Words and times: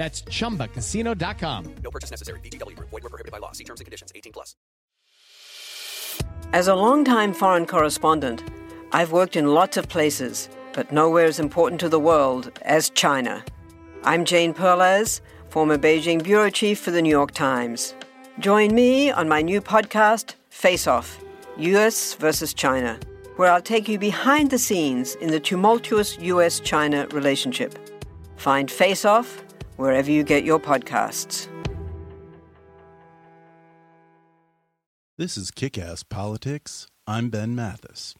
That's 0.00 0.22
chumbacasino.com. 0.22 1.74
No 1.84 1.90
purchase 1.90 2.10
necessary. 2.10 2.40
VGW 2.40 2.74
Group. 2.74 2.88
Void 2.88 3.02
were 3.02 3.10
prohibited 3.10 3.32
by 3.32 3.36
law. 3.36 3.52
See 3.52 3.64
terms 3.64 3.80
and 3.80 3.84
conditions. 3.84 4.10
18 4.14 4.32
plus. 4.32 4.56
As 6.54 6.68
a 6.68 6.74
longtime 6.74 7.34
foreign 7.34 7.66
correspondent, 7.66 8.42
I've 8.92 9.12
worked 9.12 9.36
in 9.36 9.52
lots 9.52 9.76
of 9.76 9.90
places, 9.90 10.48
but 10.72 10.90
nowhere 10.90 11.26
as 11.26 11.38
important 11.38 11.80
to 11.82 11.90
the 11.90 12.00
world 12.00 12.50
as 12.62 12.88
China. 12.88 13.44
I'm 14.02 14.24
Jane 14.24 14.54
Perlez, 14.54 15.20
former 15.50 15.76
Beijing 15.76 16.24
bureau 16.24 16.48
chief 16.48 16.78
for 16.78 16.92
the 16.92 17.02
New 17.02 17.10
York 17.10 17.32
Times. 17.32 17.94
Join 18.38 18.74
me 18.74 19.10
on 19.10 19.28
my 19.28 19.42
new 19.42 19.60
podcast, 19.60 20.36
Face 20.48 20.86
Off 20.86 21.22
US 21.58 22.14
versus 22.14 22.54
China, 22.54 22.98
where 23.36 23.52
I'll 23.52 23.60
take 23.60 23.86
you 23.86 23.98
behind 23.98 24.50
the 24.50 24.58
scenes 24.58 25.16
in 25.16 25.30
the 25.30 25.40
tumultuous 25.40 26.18
US 26.20 26.58
China 26.58 27.06
relationship. 27.08 27.78
Find 28.38 28.70
Face 28.70 29.04
Off 29.04 29.44
wherever 29.80 30.10
you 30.10 30.22
get 30.22 30.44
your 30.44 30.60
podcasts. 30.60 31.48
This 35.16 35.38
is 35.38 35.50
Kick 35.50 35.78
Ass 35.78 36.02
Politics. 36.02 36.86
I'm 37.06 37.30
Ben 37.30 37.54
Mathis. 37.54 38.14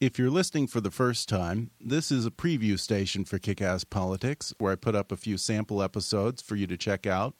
If 0.00 0.18
you're 0.18 0.28
listening 0.28 0.66
for 0.66 0.80
the 0.80 0.90
first 0.90 1.28
time, 1.28 1.70
this 1.80 2.10
is 2.10 2.26
a 2.26 2.32
preview 2.32 2.78
station 2.78 3.24
for 3.24 3.38
Kick 3.38 3.62
Ass 3.62 3.84
Politics 3.84 4.52
where 4.58 4.72
I 4.72 4.76
put 4.76 4.96
up 4.96 5.12
a 5.12 5.16
few 5.16 5.38
sample 5.38 5.82
episodes 5.82 6.42
for 6.42 6.56
you 6.56 6.66
to 6.66 6.76
check 6.76 7.06
out. 7.06 7.34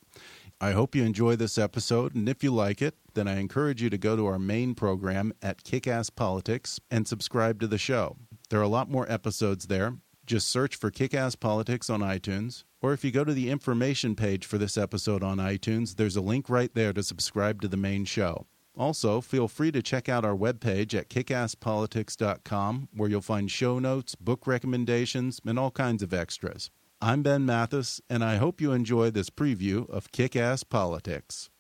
I 0.61 0.71
hope 0.71 0.95
you 0.95 1.03
enjoy 1.03 1.35
this 1.35 1.59
episode, 1.59 2.15
and 2.15 2.29
if 2.29 2.45
you 2.45 2.55
like 2.55 2.81
it, 2.81 2.95
then 3.15 3.27
I 3.27 3.41
encourage 3.41 3.83
you 3.83 3.91
to 3.91 3.99
go 3.99 4.15
to 4.15 4.27
our 4.27 4.39
main 4.39 4.77
program 4.77 5.33
at 5.43 5.65
Kick 5.65 5.89
Ass 5.89 6.11
Politics 6.11 6.79
and 6.93 7.09
subscribe 7.09 7.59
to 7.61 7.67
the 7.67 7.77
show. 7.77 8.17
There 8.51 8.61
are 8.61 8.63
a 8.63 8.69
lot 8.69 8.89
more 8.89 9.11
episodes 9.11 9.67
there. 9.67 9.95
Just 10.27 10.49
search 10.49 10.77
for 10.77 10.91
Kick 10.91 11.13
Ass 11.13 11.35
Politics 11.35 11.91
on 11.91 12.01
iTunes, 12.01 12.65
or 12.81 12.95
if 12.95 13.05
you 13.05 13.11
go 13.11 13.25
to 13.25 13.35
the 13.35 13.51
information 13.51 14.17
page 14.17 14.47
for 14.47 14.57
this 14.57 14.79
episode 14.79 15.23
on 15.23 15.37
iTunes, 15.37 15.97
there's 15.97 16.17
a 16.17 16.23
link 16.23 16.49
right 16.49 16.73
there 16.75 16.95
to 16.95 17.03
subscribe 17.03 17.61
to 17.61 17.69
the 17.69 17.77
main 17.77 18.07
show. 18.07 18.47
Also, 18.75 19.21
feel 19.21 19.49
free 19.49 19.71
to 19.71 19.83
check 19.83 20.09
out 20.09 20.25
our 20.25 20.35
webpage 20.35 20.95
at 20.99 21.11
kickasspolitics.com, 21.11 22.89
where 22.95 23.11
you'll 23.11 23.21
find 23.21 23.51
show 23.51 23.79
notes, 23.79 24.15
book 24.15 24.47
recommendations, 24.47 25.41
and 25.45 25.59
all 25.59 25.71
kinds 25.71 26.03
of 26.03 26.15
extras. 26.15 26.71
I'm 27.03 27.23
Ben 27.23 27.45
Mathis, 27.45 28.01
and 28.09 28.25
I 28.25 28.37
hope 28.37 28.63
you 28.63 28.73
enjoy 28.73 29.11
this 29.11 29.29
preview 29.29 29.89
of 29.91 30.11
Kick 30.11 30.35
Ass 30.37 30.65
Politics. 30.65 31.51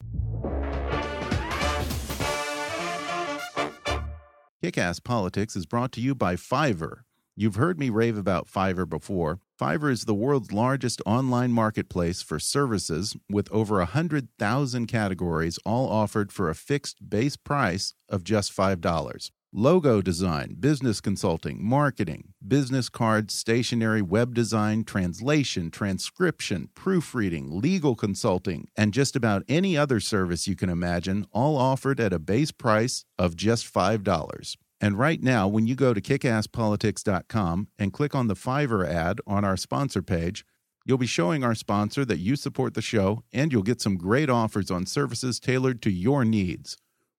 Kick 4.62 4.78
Ass 4.78 5.01
Politics 5.01 5.55
is 5.55 5.67
brought 5.67 5.93
to 5.93 6.01
you 6.01 6.15
by 6.15 6.37
Fiverr. 6.37 7.01
You've 7.37 7.57
heard 7.57 7.81
me 7.81 7.91
rave 7.91 8.17
about 8.17 8.47
Fiverr 8.47 8.89
before. 8.89 9.41
Fiverr 9.61 9.91
is 9.91 10.05
the 10.05 10.15
world's 10.15 10.53
largest 10.53 11.03
online 11.05 11.51
marketplace 11.51 12.23
for 12.23 12.39
services 12.39 13.17
with 13.29 13.51
over 13.51 13.79
100,000 13.79 14.87
categories, 14.87 15.59
all 15.65 15.89
offered 15.89 16.31
for 16.31 16.49
a 16.49 16.55
fixed 16.55 17.11
base 17.11 17.37
price 17.37 17.95
of 18.09 18.23
just 18.23 18.57
$5. 18.57 19.31
Logo 19.53 20.00
design, 20.00 20.55
business 20.61 21.00
consulting, 21.00 21.65
marketing, 21.65 22.34
business 22.47 22.89
cards, 22.89 23.34
stationery, 23.34 24.03
web 24.03 24.33
design, 24.33 24.84
translation, 24.84 25.73
transcription, 25.73 26.69
proofreading, 26.77 27.61
legal 27.61 27.97
consulting, 27.97 28.69
and 28.77 28.93
just 28.93 29.17
about 29.17 29.43
any 29.49 29.77
other 29.77 29.99
service 29.99 30.47
you 30.47 30.55
can 30.55 30.71
imagine, 30.71 31.27
all 31.33 31.56
offered 31.56 31.99
at 31.99 32.12
a 32.12 32.21
base 32.21 32.53
price 32.53 33.05
of 33.19 33.34
just 33.34 33.73
$5. 33.73 34.56
And 34.81 34.99
right 34.99 35.23
now, 35.23 35.49
when 35.49 35.67
you 35.67 35.75
go 35.75 35.95
to 35.95 36.01
kickasspolitics.com 36.01 37.69
and 37.79 37.93
click 37.93 38.15
on 38.15 38.27
the 38.27 38.35
Fiverr 38.35 38.87
ad 38.87 39.21
on 39.27 39.45
our 39.45 39.57
sponsor 39.57 40.03
page, 40.03 40.45
you'll 40.85 40.99
be 40.99 41.07
showing 41.07 41.43
our 41.43 41.55
sponsor 41.55 42.05
that 42.05 42.19
you 42.19 42.37
support 42.37 42.75
the 42.75 42.83
show 42.83 43.23
and 43.33 43.53
you'll 43.53 43.62
get 43.62 43.81
some 43.81 43.97
great 43.97 44.29
offers 44.29 44.71
on 44.71 44.87
services 44.87 45.41
tailored 45.41 45.81
to 45.83 45.91
your 45.91 46.25
needs. 46.25 46.77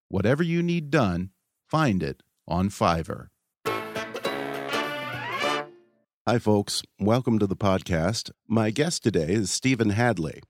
Whatever 0.10 0.44
you 0.44 0.62
need 0.62 0.92
done, 0.92 1.32
find 1.68 2.04
it 2.04 2.22
on 2.48 2.70
Fiverr. 2.70 3.28
Hi, 6.28 6.40
folks. 6.40 6.82
Welcome 7.00 7.38
to 7.40 7.48
the 7.48 7.56
podcast. 7.56 8.32
My 8.48 8.72
guest 8.72 9.04
today 9.04 9.34
is 9.34 9.52
Stephen 9.52 9.92
Hadley. 9.92 10.42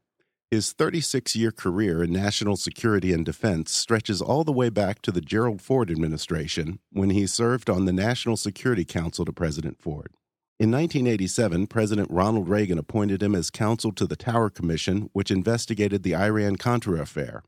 His 0.52 0.74
36 0.74 1.36
year 1.36 1.52
career 1.52 2.04
in 2.04 2.14
national 2.14 2.56
security 2.56 3.12
and 3.12 3.26
defense 3.26 3.72
stretches 3.72 4.22
all 4.22 4.44
the 4.44 4.52
way 4.52 4.70
back 4.70 5.02
to 5.02 5.12
the 5.12 5.22
Gerald 5.22 5.62
Ford 5.62 5.90
administration 5.90 6.80
when 6.92 7.10
he 7.10 7.26
served 7.26 7.70
on 7.70 7.86
the 7.86 7.94
National 7.94 8.38
Security 8.38 8.86
Council 8.86 9.26
to 9.26 9.34
President 9.34 9.82
Ford. 9.82 10.12
In 10.60 10.72
1987, 10.72 11.68
President 11.68 12.10
Ronald 12.12 12.48
Reagan 12.48 12.78
appointed 12.78 13.22
him 13.24 13.36
as 13.36 13.50
counsel 13.50 13.92
to 13.94 14.06
the 14.06 14.16
Tower 14.16 14.50
Commission, 14.50 15.10
which 15.14 15.32
investigated 15.32 16.04
the 16.04 16.16
Iran 16.16 16.56
Contra 16.56 17.02
affair. 17.02 17.44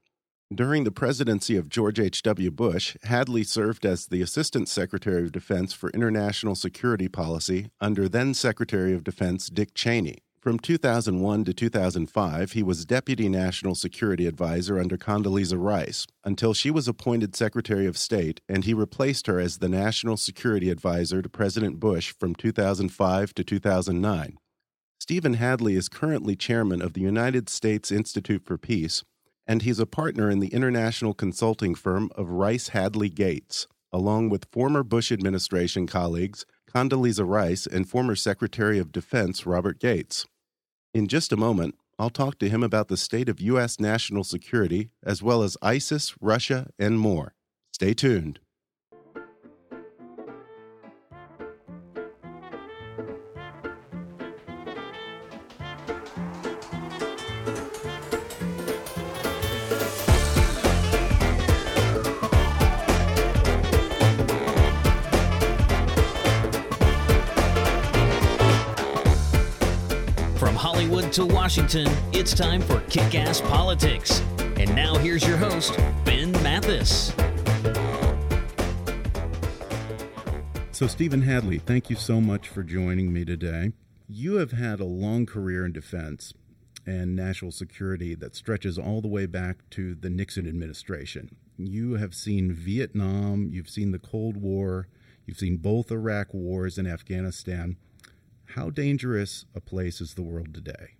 During 0.53 0.83
the 0.83 0.91
presidency 0.91 1.55
of 1.55 1.69
George 1.69 1.99
H.W. 1.99 2.51
Bush, 2.51 2.97
Hadley 3.03 3.43
served 3.43 3.85
as 3.85 4.07
the 4.07 4.21
Assistant 4.21 4.67
Secretary 4.67 5.23
of 5.23 5.31
Defense 5.31 5.71
for 5.71 5.89
International 5.91 6.55
Security 6.55 7.07
Policy 7.07 7.69
under 7.79 8.09
then 8.09 8.33
Secretary 8.33 8.93
of 8.93 9.03
Defense 9.03 9.49
Dick 9.49 9.73
Cheney. 9.73 10.23
From 10.47 10.59
2001 10.59 11.43
to 11.43 11.53
2005, 11.53 12.53
he 12.53 12.63
was 12.63 12.85
Deputy 12.85 13.27
National 13.27 13.75
Security 13.75 14.25
Advisor 14.25 14.79
under 14.79 14.95
Condoleezza 14.95 15.61
Rice 15.61 16.07
until 16.23 16.53
she 16.53 16.71
was 16.71 16.87
appointed 16.87 17.35
Secretary 17.35 17.85
of 17.85 17.97
State 17.97 18.39
and 18.47 18.63
he 18.63 18.73
replaced 18.73 19.27
her 19.27 19.41
as 19.41 19.57
the 19.57 19.67
National 19.67 20.15
Security 20.15 20.69
Advisor 20.69 21.21
to 21.21 21.27
President 21.27 21.81
Bush 21.81 22.13
from 22.17 22.33
2005 22.33 23.33
to 23.33 23.43
2009. 23.43 24.37
Stephen 25.01 25.33
Hadley 25.33 25.75
is 25.75 25.89
currently 25.89 26.37
chairman 26.37 26.81
of 26.81 26.93
the 26.93 27.01
United 27.01 27.49
States 27.49 27.91
Institute 27.91 28.45
for 28.45 28.57
Peace, 28.57 29.03
and 29.45 29.63
he's 29.63 29.79
a 29.79 29.85
partner 29.85 30.29
in 30.29 30.39
the 30.39 30.53
international 30.53 31.13
consulting 31.13 31.75
firm 31.75 32.09
of 32.15 32.29
Rice 32.29 32.69
Hadley 32.69 33.09
Gates, 33.09 33.67
along 33.91 34.29
with 34.29 34.47
former 34.53 34.83
Bush 34.83 35.11
administration 35.11 35.87
colleagues 35.87 36.45
Condoleezza 36.73 37.27
Rice 37.27 37.67
and 37.67 37.89
former 37.89 38.15
Secretary 38.15 38.79
of 38.79 38.93
Defense 38.93 39.45
Robert 39.45 39.81
Gates. 39.81 40.25
In 40.97 41.07
just 41.07 41.31
a 41.31 41.37
moment, 41.37 41.75
I'll 41.99 42.09
talk 42.09 42.39
to 42.39 42.49
him 42.49 42.63
about 42.63 42.87
the 42.87 42.97
state 42.97 43.29
of 43.29 43.39
U.S. 43.39 43.79
national 43.79 44.23
security, 44.23 44.89
as 45.03 45.21
well 45.21 45.43
as 45.43 45.55
ISIS, 45.61 46.15
Russia, 46.19 46.71
and 46.79 46.99
more. 46.99 47.35
Stay 47.71 47.93
tuned. 47.93 48.39
Hollywood 70.57 71.13
to 71.13 71.23
Washington, 71.23 71.87
it's 72.11 72.33
time 72.33 72.61
for 72.61 72.79
Kick 72.89 73.13
Ass 73.13 73.41
Politics. 73.41 74.23
And 74.57 74.75
now 74.75 74.95
here's 74.97 75.25
your 75.25 75.37
host, 75.37 75.77
Ben 76.03 76.31
Mathis. 76.43 77.13
So, 80.71 80.87
Stephen 80.87 81.21
Hadley, 81.21 81.59
thank 81.59 81.91
you 81.91 81.95
so 81.95 82.19
much 82.19 82.49
for 82.49 82.63
joining 82.63 83.13
me 83.13 83.23
today. 83.23 83.73
You 84.09 84.35
have 84.37 84.51
had 84.51 84.79
a 84.79 84.85
long 84.85 85.27
career 85.27 85.63
in 85.63 85.73
defense 85.73 86.33
and 86.87 87.15
national 87.15 87.51
security 87.51 88.15
that 88.15 88.35
stretches 88.35 88.79
all 88.79 89.01
the 89.01 89.07
way 89.07 89.27
back 89.27 89.57
to 89.71 89.93
the 89.93 90.09
Nixon 90.09 90.47
administration. 90.47 91.35
You 91.57 91.95
have 91.95 92.15
seen 92.15 92.51
Vietnam, 92.51 93.49
you've 93.51 93.69
seen 93.69 93.91
the 93.91 93.99
Cold 93.99 94.37
War, 94.37 94.87
you've 95.25 95.37
seen 95.37 95.57
both 95.57 95.91
Iraq 95.91 96.33
wars 96.33 96.77
and 96.77 96.87
Afghanistan. 96.87 97.77
How 98.55 98.69
dangerous 98.69 99.45
a 99.55 99.61
place 99.61 100.01
is 100.01 100.13
the 100.13 100.21
world 100.21 100.53
today? 100.53 100.95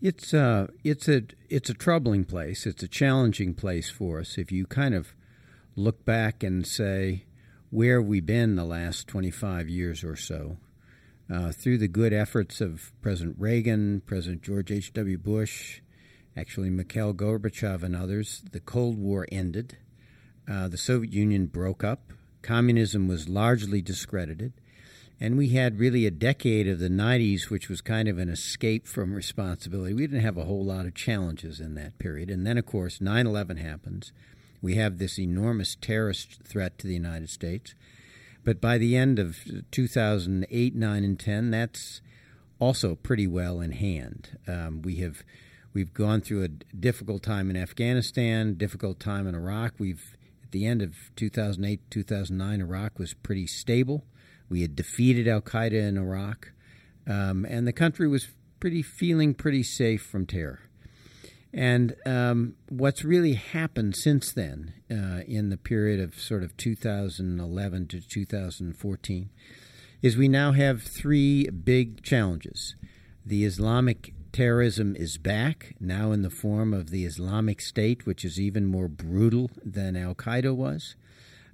It's 0.00 0.32
a 0.32 0.70
it's 0.82 1.08
a 1.08 1.22
it's 1.48 1.68
a 1.68 1.74
troubling 1.74 2.24
place. 2.24 2.66
It's 2.66 2.82
a 2.82 2.88
challenging 2.88 3.54
place 3.54 3.90
for 3.90 4.20
us. 4.20 4.38
If 4.38 4.50
you 4.50 4.66
kind 4.66 4.94
of 4.94 5.14
look 5.76 6.04
back 6.04 6.42
and 6.42 6.66
say, 6.66 7.24
where 7.70 8.00
have 8.00 8.08
we 8.08 8.20
been 8.20 8.56
the 8.56 8.64
last 8.64 9.08
twenty 9.08 9.30
five 9.30 9.68
years 9.68 10.02
or 10.02 10.16
so? 10.16 10.56
uh, 11.32 11.52
through 11.52 11.78
the 11.78 11.88
good 11.88 12.12
efforts 12.12 12.60
of 12.60 12.92
President 13.00 13.36
Reagan, 13.38 14.02
President 14.04 14.42
George 14.42 14.72
H.W. 14.72 15.18
Bush, 15.18 15.80
actually 16.36 16.70
Mikhail 16.70 17.14
Gorbachev, 17.14 17.82
and 17.82 17.94
others, 17.94 18.42
the 18.50 18.60
Cold 18.60 18.98
War 18.98 19.26
ended. 19.30 19.78
Uh, 20.50 20.66
the 20.66 20.76
Soviet 20.76 21.12
Union 21.12 21.46
broke 21.46 21.84
up. 21.84 22.12
Communism 22.42 23.06
was 23.06 23.28
largely 23.28 23.80
discredited. 23.80 24.54
And 25.20 25.36
we 25.36 25.50
had 25.50 25.78
really 25.78 26.06
a 26.06 26.10
decade 26.10 26.66
of 26.66 26.78
the 26.78 26.88
90s, 26.88 27.50
which 27.50 27.68
was 27.68 27.82
kind 27.82 28.08
of 28.08 28.18
an 28.18 28.30
escape 28.30 28.86
from 28.86 29.12
responsibility. 29.12 29.92
We 29.92 30.06
didn't 30.06 30.22
have 30.22 30.38
a 30.38 30.44
whole 30.44 30.64
lot 30.64 30.86
of 30.86 30.94
challenges 30.94 31.60
in 31.60 31.74
that 31.74 31.98
period. 31.98 32.30
And 32.30 32.46
then, 32.46 32.56
of 32.56 32.64
course, 32.64 33.02
9 33.02 33.26
11 33.26 33.58
happens. 33.58 34.12
We 34.62 34.76
have 34.76 34.98
this 34.98 35.18
enormous 35.18 35.76
terrorist 35.78 36.42
threat 36.44 36.78
to 36.78 36.86
the 36.86 36.94
United 36.94 37.28
States. 37.28 37.74
But 38.44 38.62
by 38.62 38.78
the 38.78 38.96
end 38.96 39.18
of 39.18 39.38
2008, 39.70 40.74
9, 40.74 41.04
and 41.04 41.20
10, 41.20 41.50
that's 41.50 42.00
also 42.58 42.94
pretty 42.94 43.26
well 43.26 43.60
in 43.60 43.72
hand. 43.72 44.38
Um, 44.48 44.80
we 44.80 44.96
have 44.96 45.22
we've 45.74 45.92
gone 45.92 46.22
through 46.22 46.44
a 46.44 46.48
difficult 46.48 47.22
time 47.22 47.50
in 47.50 47.56
Afghanistan, 47.56 48.54
difficult 48.54 48.98
time 48.98 49.26
in 49.26 49.34
Iraq. 49.34 49.74
We've 49.78 50.16
at 50.42 50.52
the 50.52 50.66
end 50.66 50.80
of 50.80 50.96
2008, 51.16 51.90
2009, 51.90 52.60
Iraq 52.60 52.98
was 52.98 53.12
pretty 53.14 53.46
stable. 53.46 54.04
We 54.50 54.62
had 54.62 54.76
defeated 54.76 55.26
Al 55.26 55.40
Qaeda 55.40 55.88
in 55.88 55.96
Iraq, 55.96 56.52
um, 57.06 57.46
and 57.48 57.66
the 57.66 57.72
country 57.72 58.06
was 58.06 58.28
pretty 58.58 58.82
feeling 58.82 59.32
pretty 59.32 59.62
safe 59.62 60.02
from 60.02 60.26
terror. 60.26 60.60
And 61.52 61.96
um, 62.04 62.54
what's 62.68 63.04
really 63.04 63.34
happened 63.34 63.96
since 63.96 64.32
then, 64.32 64.74
uh, 64.90 65.22
in 65.26 65.50
the 65.50 65.56
period 65.56 66.00
of 66.00 66.20
sort 66.20 66.42
of 66.42 66.56
2011 66.56 67.86
to 67.88 68.00
2014, 68.00 69.30
is 70.02 70.16
we 70.16 70.28
now 70.28 70.52
have 70.52 70.82
three 70.82 71.48
big 71.48 72.02
challenges. 72.02 72.74
The 73.24 73.44
Islamic 73.44 74.14
terrorism 74.32 74.94
is 74.96 75.18
back, 75.18 75.74
now 75.80 76.12
in 76.12 76.22
the 76.22 76.30
form 76.30 76.72
of 76.72 76.90
the 76.90 77.04
Islamic 77.04 77.60
State, 77.60 78.06
which 78.06 78.24
is 78.24 78.40
even 78.40 78.66
more 78.66 78.88
brutal 78.88 79.50
than 79.64 79.96
Al 79.96 80.14
Qaeda 80.14 80.54
was. 80.54 80.94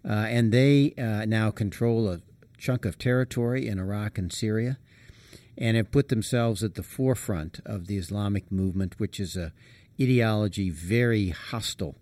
Uh, 0.06 0.12
and 0.28 0.52
they 0.52 0.94
uh, 0.98 1.24
now 1.24 1.50
control 1.50 2.08
a 2.08 2.20
chunk 2.66 2.84
of 2.84 2.98
territory 2.98 3.68
in 3.68 3.78
Iraq 3.78 4.18
and 4.18 4.32
Syria 4.32 4.76
and 5.56 5.76
have 5.76 5.92
put 5.92 6.08
themselves 6.08 6.64
at 6.64 6.74
the 6.74 6.82
forefront 6.82 7.60
of 7.64 7.86
the 7.86 7.96
Islamic 7.96 8.50
movement, 8.50 8.98
which 8.98 9.20
is 9.20 9.36
a 9.36 9.52
ideology 10.00 10.68
very 10.68 11.28
hostile 11.28 11.94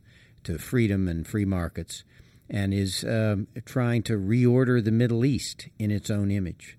to 0.43 0.57
freedom 0.57 1.07
and 1.07 1.27
free 1.27 1.45
markets 1.45 2.03
and 2.49 2.73
is 2.73 3.05
um, 3.05 3.47
trying 3.67 4.03
to 4.05 4.15
reorder 4.15 4.83
the 4.83 4.91
Middle 4.91 5.23
East 5.27 5.69
in 5.79 5.91
its 5.91 6.09
own 6.09 6.31
image. 6.31 6.79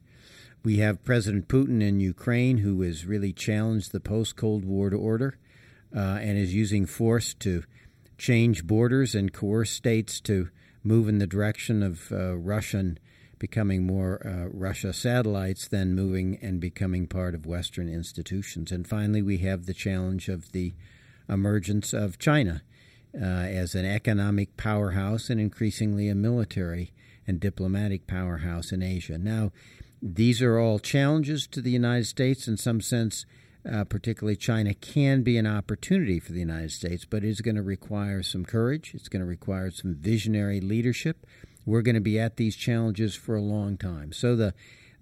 We 0.63 0.77
have 0.77 1.03
President 1.03 1.47
Putin 1.47 1.83
in 1.83 1.99
Ukraine, 1.99 2.57
who 2.57 2.81
has 2.81 3.05
really 3.05 3.33
challenged 3.33 3.91
the 3.91 3.99
post 3.99 4.35
Cold 4.35 4.65
War 4.65 4.91
order 4.95 5.37
uh, 5.95 5.99
and 5.99 6.39
is 6.39 6.55
using 6.55 6.87
force 6.87 7.35
to 7.35 7.63
change 8.17 8.65
borders 8.65 9.13
and 9.13 9.31
coerce 9.31 9.69
states 9.69 10.19
to 10.21 10.49
move 10.83 11.07
in 11.07 11.19
the 11.19 11.27
direction 11.27 11.83
of 11.83 12.11
uh, 12.11 12.35
Russian 12.35 12.97
becoming 13.39 13.85
more 13.85 14.25
uh, 14.25 14.47
Russia 14.51 14.93
satellites 14.93 15.67
than 15.67 15.95
moving 15.95 16.37
and 16.41 16.59
becoming 16.59 17.07
part 17.07 17.35
of 17.35 17.45
Western 17.45 17.89
institutions. 17.89 18.71
And 18.71 18.87
finally, 18.87 19.21
we 19.21 19.39
have 19.39 19.65
the 19.65 19.73
challenge 19.73 20.29
of 20.29 20.51
the 20.51 20.73
emergence 21.27 21.93
of 21.93 22.19
China 22.19 22.61
uh, 23.13 23.25
as 23.25 23.75
an 23.75 23.85
economic 23.85 24.57
powerhouse 24.57 25.29
and 25.29 25.39
increasingly 25.39 26.09
a 26.09 26.15
military 26.15 26.91
and 27.27 27.39
diplomatic 27.39 28.07
powerhouse 28.07 28.71
in 28.71 28.83
Asia. 28.83 29.17
Now, 29.17 29.51
these 30.01 30.41
are 30.41 30.59
all 30.59 30.79
challenges 30.79 31.47
to 31.47 31.61
the 31.61 31.71
United 31.71 32.05
States. 32.05 32.47
In 32.47 32.57
some 32.57 32.81
sense, 32.81 33.25
uh, 33.69 33.83
particularly 33.85 34.35
China, 34.35 34.73
can 34.73 35.23
be 35.23 35.37
an 35.37 35.47
opportunity 35.47 36.19
for 36.19 36.31
the 36.31 36.39
United 36.39 36.71
States, 36.71 37.05
but 37.05 37.23
it 37.23 37.29
is 37.29 37.41
going 37.41 37.55
to 37.55 37.63
require 37.63 38.21
some 38.21 38.45
courage. 38.45 38.91
It's 38.93 39.09
going 39.09 39.21
to 39.21 39.25
require 39.25 39.71
some 39.71 39.95
visionary 39.95 40.61
leadership. 40.61 41.25
We're 41.65 41.81
going 41.81 41.95
to 41.95 42.01
be 42.01 42.19
at 42.19 42.37
these 42.37 42.55
challenges 42.55 43.15
for 43.15 43.35
a 43.35 43.41
long 43.41 43.77
time. 43.77 44.11
So 44.11 44.35
the, 44.35 44.53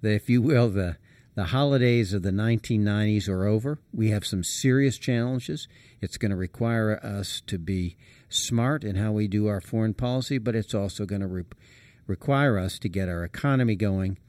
the 0.01 0.13
if 0.13 0.30
you 0.30 0.42
will, 0.42 0.69
the 0.69 0.98
the 1.36 1.45
holidays 1.45 2.13
of 2.13 2.21
the 2.21 2.31
1990s 2.31 3.27
are 3.27 3.45
over. 3.45 3.80
We 3.92 4.12
have 4.12 4.25
some 4.25 4.44
serious 4.44 5.00
challenges. 5.00 5.68
It's 6.00 6.18
going 6.18 6.30
to 6.30 6.38
require 6.38 7.00
us 7.04 7.42
to 7.48 7.57
be 7.57 7.98
smart 8.30 8.83
in 8.83 8.95
how 8.95 9.13
we 9.13 9.27
do 9.27 9.48
our 9.48 9.62
foreign 9.62 9.95
policy, 9.95 10.38
but 10.38 10.56
it's 10.56 10.75
also 10.75 11.06
going 11.06 11.21
to 11.21 11.27
re- 11.27 11.45
require 12.06 12.60
us 12.60 12.77
to 12.80 12.89
get 12.89 13.10
our 13.10 13.24
economy 13.24 13.75
going, 13.75 14.19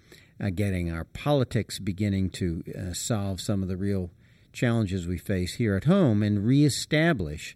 uh, 0.43 0.49
getting 0.49 0.91
our 0.91 1.05
politics 1.05 1.79
beginning 1.79 2.31
to 2.31 2.63
uh, 2.75 2.95
solve 2.95 3.41
some 3.41 3.63
of 3.63 3.69
the 3.69 3.77
real 3.77 4.11
challenges 4.55 5.07
we 5.07 5.19
face 5.19 5.57
here 5.57 5.77
at 5.77 5.85
home, 5.85 6.23
and 6.23 6.47
reestablish 6.47 7.55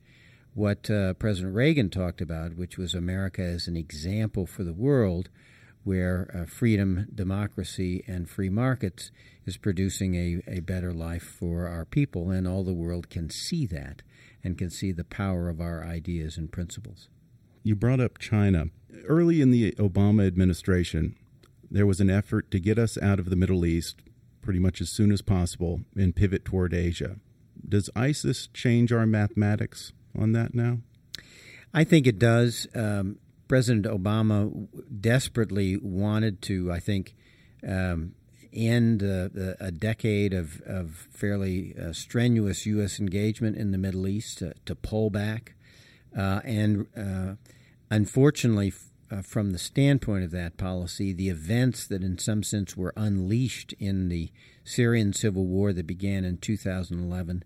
what 0.59 0.91
uh, 0.91 1.15
President 1.15 1.55
Reagan 1.55 1.89
talked 1.89 2.21
about, 2.21 2.57
which 2.57 2.77
was 2.77 2.93
America 2.93 3.43
as 3.43 3.69
an 3.69 3.77
example 3.77 4.45
for 4.45 4.65
the 4.65 4.73
world 4.73 5.29
where 5.85 6.29
uh, 6.35 6.45
freedom, 6.45 7.07
democracy, 7.15 8.05
and 8.09 8.29
free 8.29 8.51
markets 8.51 9.13
is 9.47 9.57
producing 9.57 10.17
a, 10.17 10.43
a 10.49 10.61
better 10.61 10.93
life 10.93 11.23
for 11.23 11.69
our 11.69 11.85
people, 11.85 12.31
and 12.31 12.47
all 12.47 12.65
the 12.65 12.75
world 12.75 13.09
can 13.09 13.31
see 13.31 13.67
that 13.67 14.03
and 14.43 14.59
can 14.59 14.69
see 14.69 14.91
the 14.91 15.05
power 15.05 15.49
of 15.49 15.61
our 15.61 15.85
ideas 15.85 16.37
and 16.37 16.51
principles. 16.51 17.09
You 17.63 17.77
brought 17.77 18.01
up 18.01 18.19
China. 18.19 18.67
Early 19.07 19.41
in 19.41 19.53
the 19.53 19.73
Obama 19.73 20.27
administration, 20.27 21.15
there 21.71 21.87
was 21.87 22.01
an 22.01 22.11
effort 22.11 22.51
to 22.51 22.59
get 22.59 22.79
us 22.79 22.99
out 22.99 23.21
of 23.21 23.31
the 23.31 23.37
Middle 23.37 23.65
East 23.65 24.03
pretty 24.43 24.59
much 24.59 24.81
as 24.81 24.91
soon 24.91 25.13
as 25.13 25.23
possible 25.23 25.83
and 25.97 26.17
pivot 26.17 26.45
toward 26.45 26.75
Asia. 26.75 27.17
Does 27.67 27.91
ISIS 27.95 28.49
change 28.49 28.93
our 28.93 29.07
mathematics 29.07 29.93
on 30.19 30.33
that 30.33 30.55
now? 30.55 30.79
I 31.73 31.85
think 31.85 32.07
it 32.07 32.19
does. 32.19 32.67
Um, 32.75 33.19
President 33.47 33.87
Obama 33.87 34.69
desperately 35.01 35.77
wanted 35.77 36.43
to, 36.43 36.71
I 36.71 36.81
think, 36.81 37.15
um, 37.67 38.15
end 38.53 39.03
uh, 39.03 39.29
a 39.61 39.71
decade 39.71 40.33
of, 40.35 40.61
of 40.63 41.09
fairly 41.11 41.75
uh, 41.81 41.93
strenuous 41.93 42.67
U.S. 42.67 42.99
engagement 42.99 43.57
in 43.57 43.71
the 43.71 43.79
Middle 43.79 44.07
East 44.07 44.39
to, 44.39 44.55
to 44.67 44.75
pull 44.75 45.11
back. 45.11 45.55
Uh, 46.17 46.41
and 46.45 46.87
uh, 46.97 47.35
unfortunately, 47.91 48.73
uh, 49.11 49.23
from 49.23 49.53
the 49.53 49.59
standpoint 49.59 50.25
of 50.25 50.31
that 50.31 50.57
policy, 50.57 51.13
the 51.13 51.29
events 51.29 51.87
that, 51.87 52.03
in 52.03 52.19
some 52.19 52.43
sense, 52.43 52.77
were 52.77 52.93
unleashed 52.97 53.73
in 53.79 54.09
the 54.09 54.31
Syrian 54.65 55.13
civil 55.13 55.47
war 55.47 55.73
that 55.73 55.87
began 55.87 56.25
in 56.25 56.37
2011, 56.39 57.43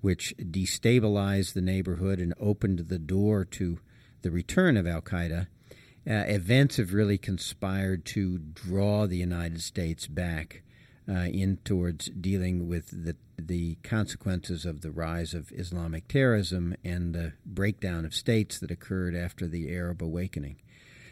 which 0.00 0.34
destabilized 0.38 1.52
the 1.52 1.60
neighborhood 1.60 2.18
and 2.18 2.34
opened 2.40 2.78
the 2.78 2.98
door 2.98 3.44
to 3.44 3.78
the 4.22 4.30
return 4.30 4.76
of 4.76 4.86
Al 4.86 5.02
Qaeda, 5.02 5.46
uh, 6.08 6.12
events 6.26 6.76
have 6.78 6.94
really 6.94 7.18
conspired 7.18 8.04
to 8.06 8.38
draw 8.38 9.06
the 9.06 9.18
United 9.18 9.60
States 9.60 10.06
back 10.06 10.62
uh, 11.08 11.12
in 11.12 11.58
towards 11.64 12.06
dealing 12.06 12.68
with 12.68 13.04
the 13.04 13.16
the 13.38 13.76
consequences 13.82 14.66
of 14.66 14.82
the 14.82 14.90
rise 14.90 15.32
of 15.32 15.50
Islamic 15.52 16.06
terrorism 16.08 16.74
and 16.84 17.14
the 17.14 17.32
breakdown 17.46 18.04
of 18.04 18.14
states 18.14 18.58
that 18.58 18.70
occurred 18.70 19.14
after 19.16 19.48
the 19.48 19.74
Arab 19.74 20.02
awakening. 20.02 20.56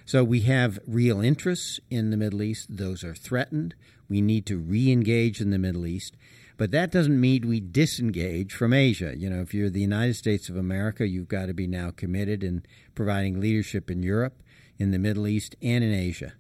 So 0.05 0.23
we 0.23 0.41
have 0.41 0.79
real 0.87 1.23
interests 1.23 1.81
in 1.91 2.11
the 2.11 2.19
Middle 2.19 2.43
East; 2.43 2.77
those 2.77 3.03
are 3.03 3.15
threatened. 3.15 3.75
We 4.09 4.21
need 4.21 4.47
to 4.47 4.59
re-engage 4.59 5.41
in 5.41 5.51
the 5.51 5.59
Middle 5.59 5.87
East. 5.87 6.17
But 6.59 6.73
that 6.73 6.91
doesn't 6.91 7.21
mean 7.21 7.47
we 7.47 7.61
disengage 7.61 8.53
from 8.53 8.73
Asia. 8.73 9.17
You 9.17 9.31
know, 9.31 9.41
if 9.41 9.55
you're 9.55 9.71
the 9.71 9.81
United 9.81 10.15
States 10.15 10.49
of 10.49 10.57
America, 10.57 11.07
you've 11.07 11.29
got 11.29 11.47
to 11.47 11.55
be 11.55 11.69
now 11.69 11.93
committed 11.93 12.43
in 12.43 12.65
providing 12.97 13.41
leadership 13.41 13.91
in 13.93 14.03
Europe, 14.03 14.43
in 14.77 14.91
the 14.91 14.99
Middle 14.99 15.29
East, 15.29 15.55
and 15.63 15.85
in 15.85 15.95
Asia. 15.95 16.33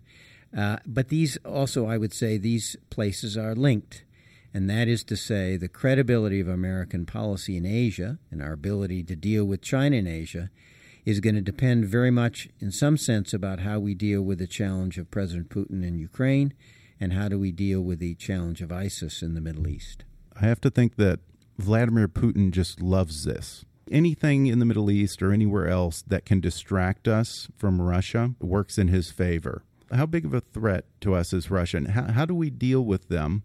Uh, 0.54 0.78
but 0.84 1.08
these 1.08 1.36
also, 1.44 1.86
I 1.86 1.98
would 1.98 2.12
say, 2.12 2.36
these 2.36 2.74
places 2.90 3.38
are 3.38 3.54
linked. 3.54 4.02
And 4.52 4.68
that 4.68 4.88
is 4.88 5.04
to 5.04 5.16
say, 5.16 5.56
the 5.56 5.68
credibility 5.68 6.40
of 6.40 6.48
American 6.48 7.06
policy 7.06 7.56
in 7.56 7.64
Asia 7.64 8.18
and 8.32 8.42
our 8.42 8.52
ability 8.52 9.04
to 9.04 9.14
deal 9.14 9.44
with 9.44 9.62
China 9.62 9.96
in 9.96 10.08
Asia 10.08 10.50
is 11.04 11.20
going 11.20 11.36
to 11.36 11.40
depend 11.40 11.84
very 11.84 12.10
much, 12.10 12.48
in 12.58 12.72
some 12.72 12.96
sense, 12.96 13.32
about 13.32 13.60
how 13.60 13.78
we 13.78 13.94
deal 13.94 14.22
with 14.22 14.40
the 14.40 14.48
challenge 14.48 14.98
of 14.98 15.12
President 15.12 15.48
Putin 15.48 15.86
in 15.86 15.96
Ukraine 15.96 16.54
and 16.98 17.12
how 17.12 17.28
do 17.28 17.38
we 17.38 17.52
deal 17.52 17.80
with 17.82 18.00
the 18.00 18.16
challenge 18.16 18.60
of 18.62 18.72
ISIS 18.72 19.22
in 19.22 19.34
the 19.34 19.40
Middle 19.40 19.68
East. 19.68 20.04
I 20.40 20.46
have 20.46 20.60
to 20.62 20.70
think 20.70 20.96
that 20.96 21.20
Vladimir 21.58 22.08
Putin 22.08 22.52
just 22.52 22.80
loves 22.80 23.24
this. 23.24 23.64
Anything 23.90 24.46
in 24.46 24.58
the 24.58 24.66
Middle 24.66 24.90
East 24.90 25.22
or 25.22 25.32
anywhere 25.32 25.66
else 25.66 26.02
that 26.06 26.24
can 26.24 26.40
distract 26.40 27.08
us 27.08 27.48
from 27.56 27.80
Russia 27.80 28.34
works 28.40 28.78
in 28.78 28.88
his 28.88 29.10
favor. 29.10 29.62
How 29.90 30.06
big 30.06 30.24
of 30.24 30.34
a 30.34 30.40
threat 30.40 30.84
to 31.00 31.14
us 31.14 31.32
is 31.32 31.50
Russia? 31.50 31.78
And 31.78 31.88
how, 31.88 32.12
how 32.12 32.24
do 32.24 32.34
we 32.34 32.50
deal 32.50 32.84
with 32.84 33.08
them? 33.08 33.42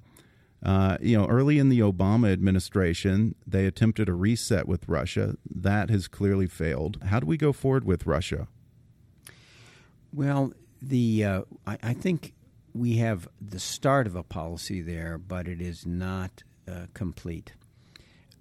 Uh, 0.62 0.98
you 1.02 1.18
know, 1.18 1.26
early 1.28 1.60
in 1.60 1.70
the 1.70 1.80
Obama 1.80 2.32
administration, 2.32 3.36
they 3.48 3.66
attempted 3.66 4.08
a 4.08 4.14
reset 4.14 4.68
with 4.68 4.88
Russia. 4.88 5.36
That 5.50 5.90
has 5.90 6.08
clearly 6.08 6.48
failed. 6.48 7.00
How 7.06 7.20
do 7.20 7.26
we 7.26 7.38
go 7.38 7.54
forward 7.54 7.86
with 7.86 8.06
Russia? 8.06 8.48
Well, 10.14 10.54
the 10.82 11.26
uh, 11.26 11.42
I, 11.66 11.78
I 11.82 11.94
think 11.94 12.34
we 12.74 12.98
have 12.98 13.28
the 13.42 13.60
start 13.60 14.08
of 14.08 14.16
a 14.16 14.24
policy 14.24 14.82
there, 14.82 15.18
but 15.18 15.48
it 15.48 15.62
is 15.62 15.86
not 15.86 16.44
complete. 16.94 17.54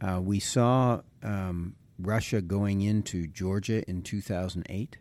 Uh, 0.01 0.21
we 0.21 0.41
saw 0.41 1.01
um, 1.23 1.75
Russia 1.99 2.41
going 2.41 2.81
into 2.81 3.27
Georgia 3.27 3.89
in 3.89 4.03
2008. 4.03 4.99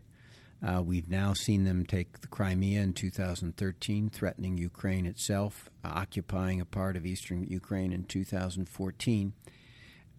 Uh, 0.64 0.80
we've 0.80 1.08
now 1.08 1.32
seen 1.32 1.64
them 1.64 1.84
take 1.84 2.20
the 2.20 2.28
Crimea 2.28 2.80
in 2.80 2.92
2013, 2.92 4.10
threatening 4.10 4.56
Ukraine 4.56 5.06
itself, 5.06 5.68
occupying 5.84 6.60
a 6.60 6.64
part 6.64 6.96
of 6.96 7.04
eastern 7.04 7.42
Ukraine 7.42 7.92
in 7.92 8.04
2014. 8.04 9.32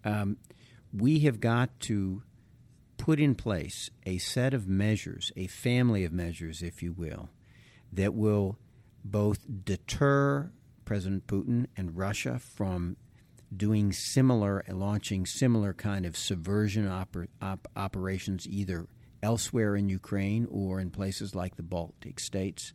Um, 0.04 0.36
we 0.92 1.20
have 1.20 1.40
got 1.40 1.80
to 1.80 2.22
put 2.98 3.18
in 3.18 3.34
place 3.34 3.90
a 4.04 4.18
set 4.18 4.52
of 4.52 4.68
measures, 4.68 5.32
a 5.34 5.46
family 5.46 6.04
of 6.04 6.12
measures, 6.12 6.62
if 6.62 6.82
you 6.82 6.92
will, 6.92 7.30
that 7.90 8.14
will 8.14 8.58
both 9.02 9.46
deter 9.64 10.50
President 10.84 11.26
Putin 11.26 11.66
and 11.76 11.96
Russia 11.96 12.38
from 12.38 12.96
doing 13.54 13.92
similar, 13.92 14.64
launching 14.68 15.26
similar 15.26 15.72
kind 15.72 16.04
of 16.06 16.16
subversion 16.16 16.86
oper- 16.86 17.28
op- 17.40 17.68
operations 17.76 18.46
either 18.48 18.86
elsewhere 19.22 19.76
in 19.76 19.88
Ukraine 19.88 20.46
or 20.50 20.80
in 20.80 20.90
places 20.90 21.34
like 21.34 21.56
the 21.56 21.62
Baltic 21.62 22.20
states, 22.20 22.72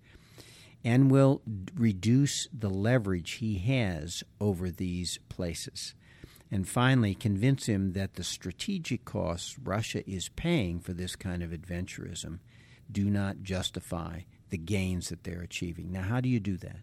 and 0.84 1.12
will 1.12 1.42
d- 1.46 1.74
reduce 1.76 2.48
the 2.52 2.70
leverage 2.70 3.34
he 3.34 3.60
has 3.60 4.24
over 4.40 4.70
these 4.72 5.20
places. 5.30 5.94
And 6.52 6.68
finally, 6.68 7.14
convince 7.14 7.68
him 7.68 7.94
that 7.94 8.16
the 8.16 8.24
strategic 8.24 9.06
costs 9.06 9.60
Russia 9.60 10.08
is 10.10 10.30
paying 10.30 10.80
for 10.80 10.94
this 10.94 11.16
kind 11.16 11.44
of 11.44 11.52
adventurism 11.52 12.40
do 12.92 13.10
not 13.10 13.44
justify 13.44 14.22
the 14.50 14.58
gains 14.58 15.10
that 15.10 15.24
they're 15.24 15.42
achieving. 15.42 15.92
Now, 15.92 16.02
how 16.02 16.22
do 16.22 16.30
you 16.30 16.40
do 16.40 16.58
that? 16.58 16.82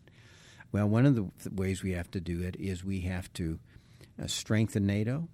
Well, 0.73 0.89
one 0.89 1.07
of 1.07 1.15
the 1.15 1.31
ways 1.51 1.83
we 1.83 1.93
have 1.93 2.11
to 2.13 2.21
do 2.21 2.43
it 2.43 2.57
is 2.59 2.85
we 2.85 3.01
have 3.03 3.33
to 3.35 3.59
uh, 4.23 4.27
strengthen 4.27 4.87
NATO, 4.87 5.29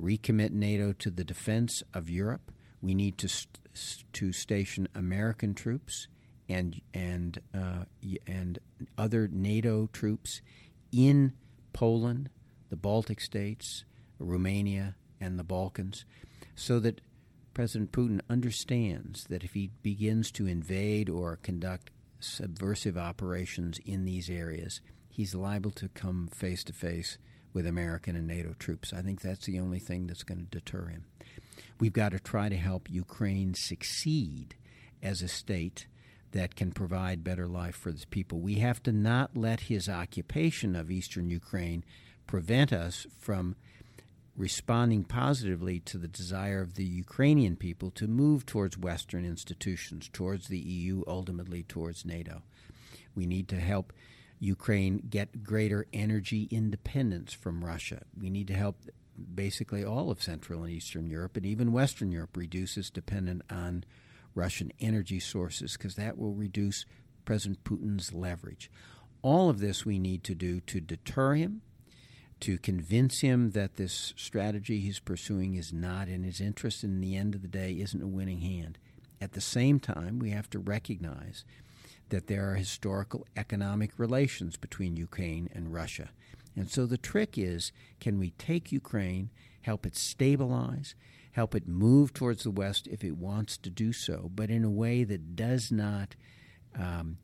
recommit 0.00 0.50
NATO 0.50 0.92
to 0.94 1.10
the 1.10 1.24
defense 1.24 1.82
of 1.92 2.08
Europe. 2.08 2.50
We 2.82 2.94
need 2.94 3.18
to 3.18 3.28
st- 3.28 3.58
to 4.12 4.32
station 4.32 4.88
American 4.94 5.54
troops 5.54 6.08
and 6.48 6.80
and 6.92 7.40
uh, 7.54 7.84
and 8.26 8.58
other 8.98 9.28
NATO 9.30 9.88
troops 9.92 10.40
in 10.92 11.32
Poland, 11.72 12.30
the 12.68 12.76
Baltic 12.76 13.20
states, 13.20 13.84
Romania, 14.18 14.96
and 15.20 15.38
the 15.38 15.44
Balkans, 15.44 16.04
so 16.54 16.80
that 16.80 17.00
President 17.54 17.92
Putin 17.92 18.20
understands 18.28 19.24
that 19.24 19.44
if 19.44 19.54
he 19.54 19.70
begins 19.82 20.30
to 20.32 20.46
invade 20.46 21.08
or 21.08 21.36
conduct 21.36 21.90
subversive 22.20 22.96
operations 22.96 23.78
in 23.84 24.04
these 24.04 24.30
areas, 24.30 24.80
he's 25.08 25.34
liable 25.34 25.70
to 25.72 25.88
come 25.88 26.28
face 26.32 26.64
to 26.64 26.72
face 26.72 27.18
with 27.52 27.66
American 27.66 28.16
and 28.16 28.26
NATO 28.26 28.54
troops. 28.58 28.92
I 28.92 29.02
think 29.02 29.20
that's 29.20 29.46
the 29.46 29.58
only 29.58 29.78
thing 29.78 30.06
that's 30.06 30.22
going 30.22 30.38
to 30.38 30.58
deter 30.58 30.86
him. 30.86 31.04
We've 31.78 31.92
got 31.92 32.12
to 32.12 32.20
try 32.20 32.48
to 32.48 32.56
help 32.56 32.90
Ukraine 32.90 33.54
succeed 33.54 34.54
as 35.02 35.22
a 35.22 35.28
state 35.28 35.86
that 36.32 36.54
can 36.54 36.70
provide 36.70 37.24
better 37.24 37.48
life 37.48 37.74
for 37.74 37.88
its 37.88 38.04
people. 38.04 38.38
We 38.38 38.56
have 38.56 38.82
to 38.84 38.92
not 38.92 39.36
let 39.36 39.60
his 39.60 39.88
occupation 39.88 40.76
of 40.76 40.90
eastern 40.90 41.28
Ukraine 41.28 41.84
prevent 42.26 42.72
us 42.72 43.06
from 43.18 43.56
responding 44.36 45.04
positively 45.04 45.80
to 45.80 45.98
the 45.98 46.08
desire 46.08 46.60
of 46.60 46.74
the 46.74 46.84
Ukrainian 46.84 47.56
people 47.56 47.90
to 47.92 48.06
move 48.06 48.46
towards 48.46 48.78
Western 48.78 49.24
institutions, 49.24 50.08
towards 50.12 50.48
the 50.48 50.58
EU, 50.58 51.02
ultimately 51.06 51.62
towards 51.62 52.04
NATO. 52.04 52.42
We 53.14 53.26
need 53.26 53.48
to 53.48 53.60
help 53.60 53.92
Ukraine 54.38 55.02
get 55.10 55.44
greater 55.44 55.86
energy 55.92 56.48
independence 56.50 57.32
from 57.32 57.64
Russia. 57.64 58.02
We 58.18 58.30
need 58.30 58.48
to 58.48 58.54
help 58.54 58.76
basically 59.34 59.84
all 59.84 60.10
of 60.10 60.22
Central 60.22 60.62
and 60.62 60.72
Eastern 60.72 61.10
Europe 61.10 61.36
and 61.36 61.44
even 61.44 61.72
Western 61.72 62.10
Europe 62.10 62.36
reduce 62.36 62.76
its 62.76 62.88
dependence 62.88 63.42
on 63.50 63.84
Russian 64.34 64.72
energy 64.80 65.20
sources 65.20 65.74
because 65.74 65.96
that 65.96 66.16
will 66.16 66.32
reduce 66.32 66.86
President 67.24 67.62
Putin's 67.64 68.14
leverage. 68.14 68.70
All 69.22 69.50
of 69.50 69.60
this 69.60 69.84
we 69.84 69.98
need 69.98 70.24
to 70.24 70.34
do 70.34 70.60
to 70.60 70.80
deter 70.80 71.34
him, 71.34 71.60
to 72.40 72.58
convince 72.58 73.20
him 73.20 73.50
that 73.50 73.76
this 73.76 74.14
strategy 74.16 74.80
he's 74.80 74.98
pursuing 74.98 75.54
is 75.54 75.72
not 75.72 76.08
in 76.08 76.22
his 76.22 76.40
interest 76.40 76.82
and 76.82 76.94
in 76.94 77.00
the 77.00 77.16
end 77.16 77.34
of 77.34 77.42
the 77.42 77.48
day 77.48 77.72
isn't 77.72 78.02
a 78.02 78.06
winning 78.06 78.40
hand. 78.40 78.78
At 79.20 79.32
the 79.32 79.40
same 79.40 79.78
time, 79.78 80.18
we 80.18 80.30
have 80.30 80.48
to 80.50 80.58
recognize 80.58 81.44
that 82.08 82.26
there 82.26 82.50
are 82.50 82.54
historical 82.54 83.26
economic 83.36 83.98
relations 83.98 84.56
between 84.56 84.96
Ukraine 84.96 85.48
and 85.54 85.72
Russia. 85.72 86.10
And 86.56 86.68
so 86.70 86.86
the 86.86 86.98
trick 86.98 87.38
is 87.38 87.72
can 88.00 88.18
we 88.18 88.30
take 88.30 88.72
Ukraine, 88.72 89.30
help 89.62 89.86
it 89.86 89.96
stabilize, 89.96 90.94
help 91.32 91.54
it 91.54 91.68
move 91.68 92.12
towards 92.12 92.42
the 92.42 92.50
West 92.50 92.86
if 92.88 93.04
it 93.04 93.16
wants 93.16 93.56
to 93.58 93.70
do 93.70 93.92
so, 93.92 94.30
but 94.34 94.50
in 94.50 94.64
a 94.64 94.70
way 94.70 95.04
that 95.04 95.36
does 95.36 95.70
not 95.70 96.16
um, 96.78 97.18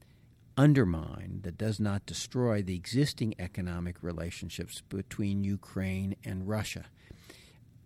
undermine, 0.56 1.40
that 1.42 1.58
does 1.58 1.78
not 1.78 2.06
destroy 2.06 2.62
the 2.62 2.74
existing 2.74 3.34
economic 3.38 4.02
relationships 4.02 4.82
between 4.88 5.44
Ukraine 5.44 6.16
and 6.24 6.48
Russia. 6.48 6.86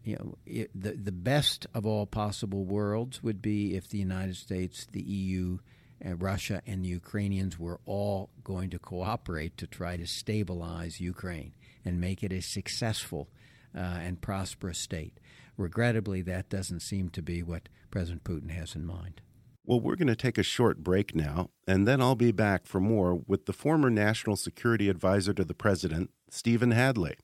You 0.05 0.17
know, 0.17 0.39
it, 0.47 0.71
the 0.75 0.93
the 0.93 1.13
best 1.13 1.67
of 1.75 1.85
all 1.85 2.07
possible 2.07 2.65
worlds 2.65 3.23
would 3.23 3.43
be 3.43 3.77
if 3.77 3.89
the 3.89 3.99
United 3.99 4.37
States, 4.37 4.87
the 4.91 5.03
EU, 5.03 5.59
and 6.01 6.23
Russia 6.23 6.63
and 6.67 6.85
the 6.85 6.89
Ukrainians 6.89 7.59
were 7.59 7.81
all 7.85 8.31
going 8.43 8.71
to 8.71 8.79
cooperate 8.79 9.57
to 9.59 9.67
try 9.67 9.97
to 9.97 10.07
stabilize 10.07 11.01
Ukraine 11.01 11.53
and 11.85 12.01
make 12.01 12.23
it 12.23 12.33
a 12.33 12.41
successful 12.41 13.29
uh, 13.77 13.79
and 13.79 14.21
prosperous 14.21 14.79
state. 14.79 15.19
Regrettably, 15.57 16.23
that 16.23 16.49
doesn't 16.49 16.81
seem 16.81 17.11
to 17.11 17.23
be 17.23 17.43
what 17.43 17.69
President 17.91 18.25
Putin 18.25 18.51
has 18.51 18.75
in 18.75 18.87
mind. 18.87 19.21
Well, 19.71 19.79
we're 19.79 19.95
going 19.95 20.09
to 20.09 20.17
take 20.17 20.37
a 20.37 20.43
short 20.43 20.79
break 20.79 21.15
now, 21.15 21.51
and 21.65 21.87
then 21.87 22.03
I'll 22.03 22.17
be 22.17 22.33
back 22.33 22.67
for 22.67 22.81
more 22.81 23.15
with 23.15 23.47
the 23.47 23.53
former 23.53 23.89
National 23.89 24.35
Security 24.35 24.89
Advisor 24.89 25.33
to 25.35 25.45
the 25.45 25.55
President, 25.55 26.11
Stephen 26.29 26.73
Hadley. 26.73 27.15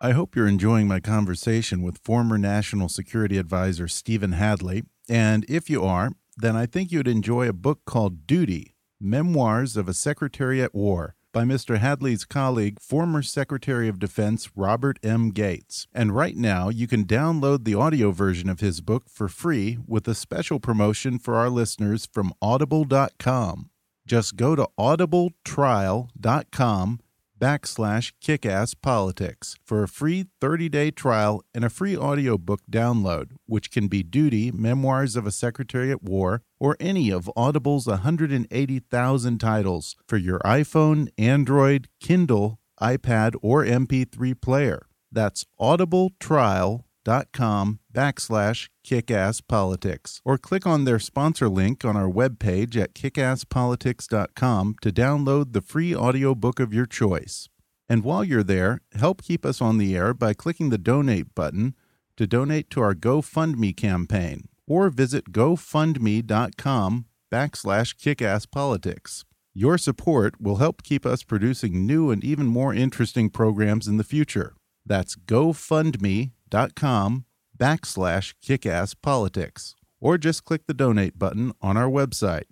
I 0.00 0.10
hope 0.10 0.34
you're 0.34 0.48
enjoying 0.48 0.88
my 0.88 0.98
conversation 0.98 1.82
with 1.82 2.00
former 2.02 2.38
National 2.38 2.88
Security 2.88 3.38
Advisor 3.38 3.86
Stephen 3.86 4.32
Hadley. 4.32 4.82
And 5.08 5.46
if 5.48 5.70
you 5.70 5.84
are, 5.84 6.10
then 6.36 6.56
I 6.56 6.66
think 6.66 6.90
you'd 6.90 7.06
enjoy 7.06 7.48
a 7.48 7.52
book 7.52 7.82
called 7.84 8.26
Duty 8.26 8.74
Memoirs 9.00 9.76
of 9.76 9.88
a 9.88 9.94
Secretary 9.94 10.60
at 10.60 10.74
War 10.74 11.14
by 11.34 11.42
Mr. 11.42 11.78
Hadley's 11.78 12.24
colleague, 12.24 12.80
former 12.80 13.20
Secretary 13.20 13.88
of 13.88 13.98
Defense 13.98 14.52
Robert 14.54 15.00
M. 15.02 15.30
Gates. 15.30 15.88
And 15.92 16.14
right 16.14 16.36
now, 16.36 16.68
you 16.68 16.86
can 16.86 17.04
download 17.04 17.64
the 17.64 17.74
audio 17.74 18.12
version 18.12 18.48
of 18.48 18.60
his 18.60 18.80
book 18.80 19.10
for 19.10 19.26
free 19.28 19.78
with 19.86 20.06
a 20.06 20.14
special 20.14 20.60
promotion 20.60 21.18
for 21.18 21.34
our 21.34 21.50
listeners 21.50 22.06
from 22.06 22.32
audible.com. 22.40 23.70
Just 24.06 24.36
go 24.36 24.54
to 24.54 24.68
audibletrial.com 24.78 27.00
backslash 27.44 28.10
kickasspolitics 28.24 29.56
for 29.66 29.82
a 29.82 29.88
free 29.88 30.24
30-day 30.40 30.90
trial 30.90 31.44
and 31.52 31.62
a 31.62 31.68
free 31.68 31.94
audiobook 31.94 32.62
download, 32.70 33.32
which 33.44 33.70
can 33.70 33.86
be 33.86 34.02
Duty, 34.02 34.50
Memoirs 34.50 35.14
of 35.14 35.26
a 35.26 35.30
Secretary 35.30 35.90
at 35.90 36.02
War, 36.02 36.40
or 36.58 36.74
any 36.80 37.10
of 37.10 37.30
Audible's 37.36 37.86
180,000 37.86 39.38
titles 39.38 39.94
for 40.08 40.16
your 40.16 40.38
iPhone, 40.38 41.08
Android, 41.18 41.88
Kindle, 42.00 42.60
iPad, 42.80 43.34
or 43.42 43.62
MP3 43.62 44.40
player. 44.40 44.86
That's 45.12 45.44
audibletrial.com 45.60 46.83
backslash 47.04 48.68
kickasspolitics 48.84 50.20
or 50.24 50.38
click 50.38 50.66
on 50.66 50.84
their 50.84 50.98
sponsor 50.98 51.48
link 51.48 51.84
on 51.84 51.96
our 51.96 52.10
webpage 52.10 52.76
at 52.76 52.94
kickasspolitics.com 52.94 54.76
to 54.80 54.92
download 54.92 55.52
the 55.52 55.60
free 55.60 55.94
audiobook 55.94 56.60
of 56.60 56.74
your 56.74 56.86
choice. 56.86 57.48
And 57.88 58.02
while 58.02 58.24
you're 58.24 58.42
there, 58.42 58.80
help 58.94 59.22
keep 59.22 59.44
us 59.44 59.60
on 59.60 59.78
the 59.78 59.96
air 59.96 60.14
by 60.14 60.32
clicking 60.34 60.70
the 60.70 60.78
donate 60.78 61.34
button 61.34 61.74
to 62.16 62.26
donate 62.26 62.70
to 62.70 62.80
our 62.80 62.94
GoFundMe 62.94 63.76
campaign 63.76 64.48
or 64.66 64.88
visit 64.88 65.30
gofundme.com 65.32 67.04
backslash 67.32 67.94
kickasspolitics. 67.96 69.24
Your 69.52 69.78
support 69.78 70.40
will 70.40 70.56
help 70.56 70.82
keep 70.82 71.04
us 71.04 71.22
producing 71.22 71.86
new 71.86 72.10
and 72.10 72.24
even 72.24 72.46
more 72.46 72.74
interesting 72.74 73.30
programs 73.30 73.86
in 73.86 73.98
the 73.98 74.04
future. 74.04 74.54
That's 74.86 75.14
gofundme.com 75.16 76.32
backslash 76.54 78.34
kickasspolitics 78.44 79.74
or 80.00 80.18
just 80.18 80.44
click 80.44 80.66
the 80.66 80.74
donate 80.74 81.18
button 81.18 81.52
on 81.60 81.76
our 81.76 81.88
website. 81.88 82.44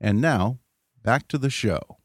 And 0.00 0.20
now, 0.20 0.58
back 1.02 1.26
to 1.28 1.38
the 1.38 1.50
show. 1.50 1.98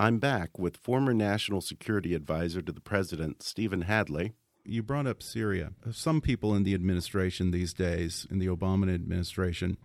I'm 0.00 0.18
back 0.18 0.58
with 0.58 0.76
former 0.76 1.12
National 1.12 1.60
Security 1.60 2.14
Advisor 2.14 2.62
to 2.62 2.72
the 2.72 2.80
President, 2.80 3.42
Stephen 3.42 3.82
Hadley. 3.82 4.32
You 4.64 4.82
brought 4.82 5.06
up 5.06 5.22
Syria. 5.22 5.72
Some 5.90 6.20
people 6.20 6.54
in 6.54 6.62
the 6.62 6.74
administration 6.74 7.50
these 7.50 7.72
days, 7.72 8.26
in 8.30 8.38
the 8.38 8.46
Obama 8.46 8.94
administration, 8.94 9.76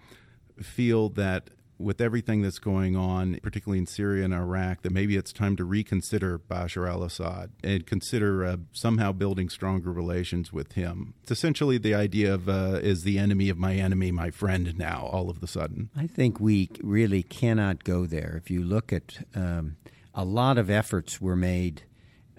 feel 0.61 1.09
that 1.09 1.49
with 1.83 2.01
everything 2.01 2.41
that's 2.41 2.59
going 2.59 2.95
on, 2.95 3.39
particularly 3.43 3.79
in 3.79 3.87
Syria 3.87 4.25
and 4.25 4.33
Iraq, 4.33 4.81
that 4.81 4.91
maybe 4.91 5.15
it's 5.15 5.33
time 5.33 5.55
to 5.57 5.65
reconsider 5.65 6.39
Bashar 6.39 6.89
al 6.89 7.03
Assad 7.03 7.51
and 7.63 7.85
consider 7.85 8.45
uh, 8.45 8.57
somehow 8.71 9.11
building 9.11 9.49
stronger 9.49 9.91
relations 9.91 10.51
with 10.51 10.73
him. 10.73 11.13
It's 11.23 11.31
essentially 11.31 11.77
the 11.77 11.93
idea 11.93 12.33
of 12.33 12.49
uh, 12.49 12.79
is 12.81 13.03
the 13.03 13.19
enemy 13.19 13.49
of 13.49 13.57
my 13.57 13.75
enemy 13.75 14.11
my 14.11 14.31
friend 14.31 14.77
now, 14.77 15.09
all 15.11 15.29
of 15.29 15.41
a 15.43 15.47
sudden. 15.47 15.89
I 15.95 16.07
think 16.07 16.39
we 16.39 16.69
really 16.81 17.23
cannot 17.23 17.83
go 17.83 18.05
there. 18.05 18.39
If 18.41 18.49
you 18.49 18.63
look 18.63 18.91
at 18.93 19.25
um, 19.35 19.77
a 20.13 20.23
lot 20.23 20.57
of 20.57 20.69
efforts 20.69 21.19
were 21.19 21.35
made 21.35 21.83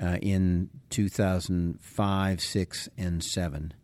uh, 0.03 0.19
in 0.21 0.71
2005, 0.91 2.41
6, 2.41 2.89
and 2.97 3.23
7 3.23 3.75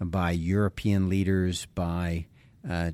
by 0.00 0.30
European 0.32 1.08
leaders, 1.08 1.66
by 1.66 2.26
uh, 2.68 2.92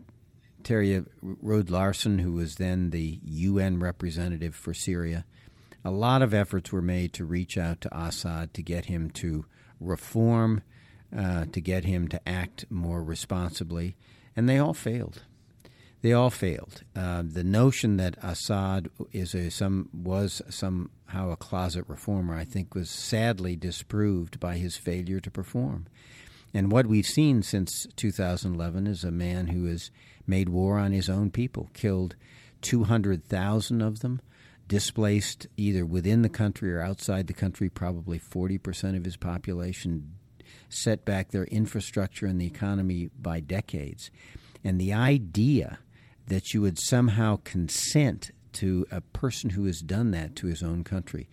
Terje 0.62 1.06
Rød-Larsen, 1.22 2.18
who 2.20 2.32
was 2.32 2.56
then 2.56 2.90
the 2.90 3.20
UN 3.24 3.80
representative 3.80 4.54
for 4.54 4.74
Syria, 4.74 5.24
a 5.84 5.90
lot 5.90 6.22
of 6.22 6.34
efforts 6.34 6.72
were 6.72 6.82
made 6.82 7.12
to 7.14 7.24
reach 7.24 7.56
out 7.56 7.80
to 7.82 7.98
Assad 7.98 8.52
to 8.54 8.62
get 8.62 8.86
him 8.86 9.10
to 9.10 9.46
reform, 9.80 10.62
uh, 11.16 11.46
to 11.52 11.60
get 11.60 11.84
him 11.84 12.08
to 12.08 12.28
act 12.28 12.66
more 12.70 13.02
responsibly, 13.02 13.96
and 14.36 14.48
they 14.48 14.58
all 14.58 14.74
failed. 14.74 15.22
They 16.00 16.12
all 16.12 16.30
failed. 16.30 16.82
Uh, 16.94 17.22
the 17.26 17.42
notion 17.42 17.96
that 17.96 18.16
Assad 18.22 18.88
is 19.12 19.34
a 19.34 19.50
some 19.50 19.88
was 19.92 20.42
somehow 20.48 21.30
a 21.30 21.36
closet 21.36 21.84
reformer, 21.88 22.36
I 22.36 22.44
think, 22.44 22.74
was 22.74 22.88
sadly 22.88 23.56
disproved 23.56 24.38
by 24.38 24.58
his 24.58 24.76
failure 24.76 25.20
to 25.20 25.30
perform. 25.30 25.86
And 26.54 26.72
what 26.72 26.86
we've 26.86 27.06
seen 27.06 27.42
since 27.42 27.86
2011 27.96 28.86
is 28.86 29.04
a 29.04 29.10
man 29.10 29.48
who 29.48 29.66
has 29.66 29.90
made 30.26 30.48
war 30.48 30.78
on 30.78 30.92
his 30.92 31.08
own 31.08 31.30
people, 31.30 31.70
killed 31.74 32.16
200,000 32.62 33.82
of 33.82 34.00
them, 34.00 34.20
displaced 34.66 35.46
either 35.56 35.84
within 35.84 36.22
the 36.22 36.28
country 36.28 36.72
or 36.72 36.80
outside 36.80 37.26
the 37.26 37.32
country, 37.32 37.68
probably 37.68 38.18
40% 38.18 38.96
of 38.96 39.04
his 39.04 39.16
population, 39.16 40.14
set 40.68 41.04
back 41.04 41.30
their 41.30 41.44
infrastructure 41.44 42.26
and 42.26 42.40
the 42.40 42.46
economy 42.46 43.10
by 43.20 43.40
decades. 43.40 44.10
And 44.64 44.80
the 44.80 44.92
idea 44.92 45.78
that 46.26 46.52
you 46.52 46.60
would 46.62 46.78
somehow 46.78 47.40
consent 47.44 48.30
to 48.54 48.86
a 48.90 49.00
person 49.00 49.50
who 49.50 49.64
has 49.66 49.80
done 49.80 50.10
that 50.10 50.36
to 50.36 50.46
his 50.46 50.62
own 50.62 50.84
country 50.84 51.28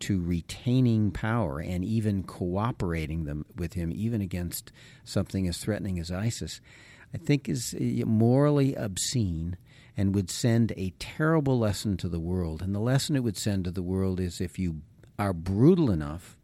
to 0.00 0.20
retaining 0.20 1.10
power 1.10 1.60
and 1.60 1.84
even 1.84 2.22
cooperating 2.22 3.24
them 3.24 3.46
with 3.56 3.74
him, 3.74 3.92
even 3.94 4.20
against 4.20 4.72
something 5.04 5.46
as 5.46 5.58
threatening 5.58 5.98
as 5.98 6.10
ISIS, 6.10 6.60
I 7.12 7.18
think 7.18 7.48
is 7.48 7.74
uh, 7.74 8.06
morally 8.06 8.74
obscene 8.74 9.56
and 9.96 10.14
would 10.14 10.30
send 10.30 10.72
a 10.76 10.92
terrible 10.98 11.58
lesson 11.58 11.96
to 11.98 12.08
the 12.08 12.18
world. 12.18 12.60
And 12.60 12.74
the 12.74 12.80
lesson 12.80 13.14
it 13.14 13.22
would 13.22 13.36
send 13.36 13.64
to 13.64 13.70
the 13.70 13.82
world 13.82 14.18
is 14.18 14.40
if 14.40 14.58
you 14.58 14.82
are 15.18 15.32
brutal 15.32 15.90
enough 15.90 16.36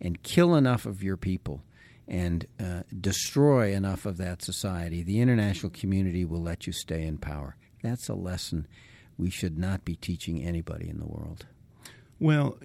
and 0.00 0.22
kill 0.22 0.54
enough 0.54 0.86
of 0.86 1.02
your 1.02 1.16
people 1.16 1.62
and 2.08 2.46
uh, 2.58 2.82
destroy 2.98 3.72
enough 3.72 4.06
of 4.06 4.16
that 4.16 4.42
society, 4.42 5.02
the 5.02 5.20
international 5.20 5.70
community 5.70 6.24
will 6.24 6.42
let 6.42 6.66
you 6.66 6.72
stay 6.72 7.02
in 7.02 7.18
power. 7.18 7.56
That's 7.82 8.08
a 8.08 8.14
lesson 8.14 8.66
we 9.18 9.30
should 9.30 9.58
not 9.58 9.84
be 9.84 9.96
teaching 9.96 10.42
anybody 10.42 10.88
in 10.88 10.98
the 10.98 11.06
world. 11.06 11.46
Well, 12.18 12.58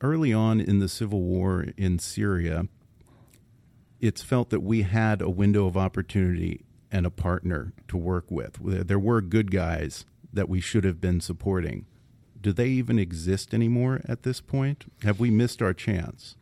early 0.00 0.32
on 0.32 0.60
in 0.60 0.78
the 0.78 0.88
civil 0.88 1.22
war 1.22 1.66
in 1.76 1.98
Syria, 1.98 2.68
it's 4.00 4.22
felt 4.22 4.50
that 4.50 4.62
we 4.62 4.82
had 4.82 5.20
a 5.20 5.30
window 5.30 5.66
of 5.66 5.76
opportunity 5.76 6.64
and 6.90 7.04
a 7.04 7.10
partner 7.10 7.72
to 7.88 7.96
work 7.96 8.30
with. 8.30 8.58
There 8.62 8.98
were 8.98 9.20
good 9.20 9.50
guys 9.50 10.04
that 10.32 10.48
we 10.48 10.60
should 10.60 10.84
have 10.84 11.00
been 11.00 11.20
supporting. 11.20 11.86
Do 12.40 12.52
they 12.52 12.68
even 12.68 12.98
exist 12.98 13.54
anymore 13.54 14.00
at 14.06 14.22
this 14.22 14.40
point? 14.40 14.92
Have 15.02 15.20
we 15.20 15.30
missed 15.30 15.62
our 15.62 15.74
chance? 15.74 16.36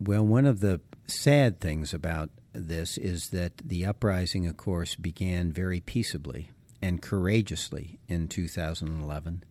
Well, 0.00 0.26
one 0.26 0.46
of 0.46 0.60
the 0.60 0.80
sad 1.06 1.60
things 1.60 1.92
about 1.92 2.30
this 2.52 2.96
is 2.96 3.30
that 3.30 3.58
the 3.58 3.84
uprising, 3.84 4.46
of 4.46 4.56
course, 4.56 4.94
began 4.94 5.52
very 5.52 5.80
peaceably 5.80 6.50
and 6.80 7.02
courageously 7.02 7.98
in 8.08 8.28
2011 8.28 9.44